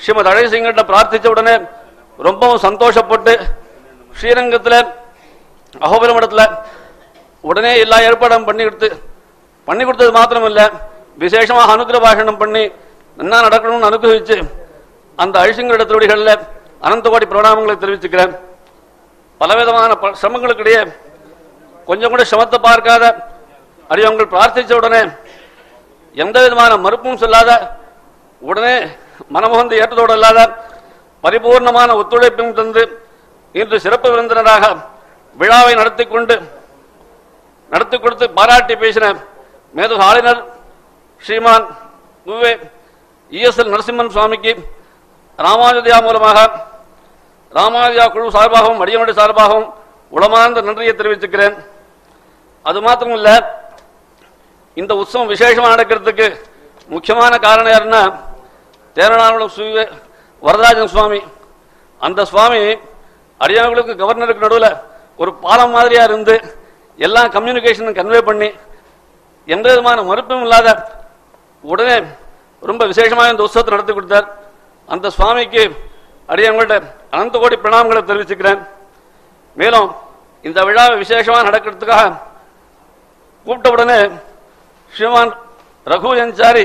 [0.00, 1.54] ஸ்ரீமத் அழகிசிங்கிட்ட பிரார்த்திச்ச உடனே
[2.18, 3.32] ரொம்பவும் சந்தோஷப்பட்டு
[4.14, 4.78] ஸ்ரீரங்கத்தில்
[5.80, 6.46] அகோபுர மடத்தில்
[7.44, 8.88] உடனே எல்லா ஏற்பாடும் பண்ணி கொடுத்து
[9.68, 10.76] பண்ணி கொடுத்தது மாத்திரம்
[11.18, 12.62] விசேஷமாக அனுகிர பாஷணம் பண்ணி
[13.16, 14.36] என்ன நடக்கணும்னு அனுகிரகிச்சு
[15.18, 16.34] அந்த அழிசிங்கரோட திருவடிகளில்
[16.82, 18.32] அனந்த கோடி பிரணாமங்களை தெரிவிச்சுக்கிறேன்.
[19.40, 20.80] பலவிதமான ப- சிரமங்களுக்கிடையே
[21.88, 23.04] கொஞ்சம் கூட சிரமத்தை பார்க்காத
[23.90, 25.00] அடியவங்கள் பிரார்த்திச்ச உடனே
[26.16, 27.50] எந்த விதமான மறுப்பும் சொல்லாத
[28.42, 28.74] உடனே
[29.34, 30.40] மனமுகந்து ஏற்றதோடு இல்லாத
[31.24, 32.82] பரிபூர்ணமான ஒத்துழைப்பும் தந்து
[33.54, 34.64] இன்று சிறப்பு விருந்தினராக
[35.36, 36.36] விழாவை நடத்தி கொண்டு
[37.70, 39.06] நடத்தி கொடுத்து பாராட்டி பேசின
[39.74, 40.40] மேதகு ஆளுநர்
[41.24, 41.66] ஸ்ரீமான்
[42.26, 42.52] உவே
[43.32, 44.52] இஎஸ்எல் நரசிம்மன் சுவாமிக்கு
[45.38, 46.38] ராமானுஜயா மூலமாக
[47.52, 49.68] ராமாஜியா குழு சார்பாகவும் அடியனுடைய சார்பாகவும்
[50.12, 51.56] உளமார்ந்த நன்றியை தெரிவிச்சுக்கிறேன்.
[52.64, 53.14] அது மாத்திரம்
[54.76, 56.26] இந்த உற்சவம் விசேஷமா நடக்கிறதுக்கு
[56.88, 58.02] முக்கியமான காரணம் யாருன்னா
[58.96, 59.84] தேரநாளம் சுய
[60.42, 61.20] வரதராஜன் சுவாமி.
[62.00, 62.60] அந்த சுவாமி
[63.40, 64.70] அடியானவர்களுக்கு கவர்னருக்கு நடுவில்
[65.22, 66.34] ஒரு பாலம் மாதிரியா இருந்து
[66.98, 68.48] எல்லா கம்யூனிகேஷனும் கன்வே பண்ணி
[69.54, 70.68] எந்த விதமான மறுப்பும் இல்லாத
[71.64, 71.96] உடனே
[72.62, 74.28] ரொம்ப விசேஷமாக இந்த உற்சவத்தை நடத்தி கொடுத்தார்.
[74.88, 75.62] அந்த சுவாமிக்கு
[76.32, 76.76] அடியவங்கள்ட்ட
[77.14, 78.60] அனந்த கோடி பிரணாமங்களை தெரிவிச்சுக்கிறேன்.
[79.56, 79.88] மேலும்
[80.44, 82.04] இந்த விழா விசேஷமாக நடக்கிறதுக்காக
[83.46, 83.98] கூப்பிட்ட உடனே
[84.92, 85.34] ஸ்ரீமான்
[85.92, 86.64] ரகு என்சாரி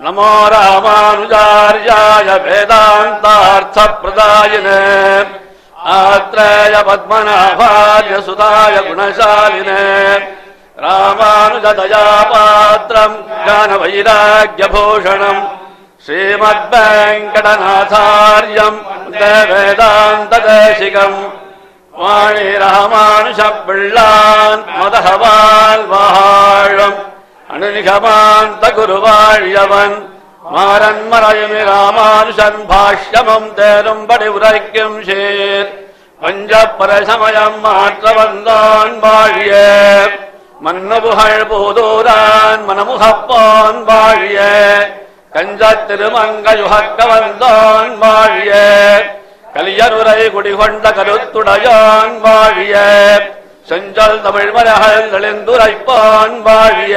[0.01, 5.25] नमो रामानुजार्याय वेदान्तार्थप्रदायिने।
[5.77, 9.83] आत्रेय पद्मनाभार्य सुताय गुणशालिने।
[10.83, 15.41] रामानुजदयापात्रम् ज्ञानवैराग्यभूषणम्
[16.05, 18.79] श्रीमद्वेङ्कटनाथार्यम्
[19.51, 21.46] वेदान्तदेशिकम्
[21.97, 26.93] வாழி ராமானுஷ பிள்ளான் மதகவால் வாழும்.
[27.53, 30.09] அனுநிகமாந்த குருவாழியவன்
[30.43, 35.89] மாறன் மறையுமி ராமானுஷன் பாஷ்யமும் தேரும்படி உரைக்கும் சேர்.
[36.21, 39.55] பஞ்சப்பரசமயம் மாற்ற வந்தான் வாழிய.
[40.59, 44.39] மன்னபுகழ் போதோரான் மனமுகப்பான் வாழிய.
[45.31, 48.53] கஞ்ச திருமங்கயுகக்க வந்தான் வாழிய.
[49.57, 52.73] கலியனுரை குடிகொண்ட கருத்துடையான் வாழிய
[53.69, 56.95] செஞ்சல் தமிழ் மலகள் தெளிந்துரைப்பான் வாழிய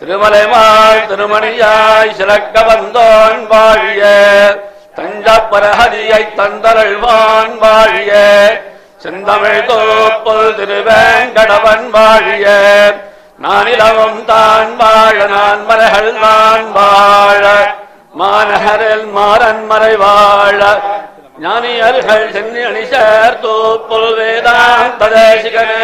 [0.00, 4.02] திருமலைமாள் திருமணியாய் சிறக்க வந்தான் வாழிய
[4.98, 8.12] தஞ்சப்பரஹரியை தந்தருள்வான் வாழிய
[9.02, 12.46] செந்தமிழ் தோப்புல் திருவேங்கடவன் வாழிய
[13.38, 17.44] நானிலவும் தான் வாழ நான் மலைகள் நான் வாழ
[18.14, 20.60] மாநகரில் மாறன் மறை வாழ
[21.38, 25.82] ஞானியர்கள் சென்னி அணி சேர்த்தோப்புல் வேதாந்த தேசிகனே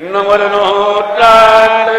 [0.00, 1.96] இன்னும் ஒரு நூற்றாண்டு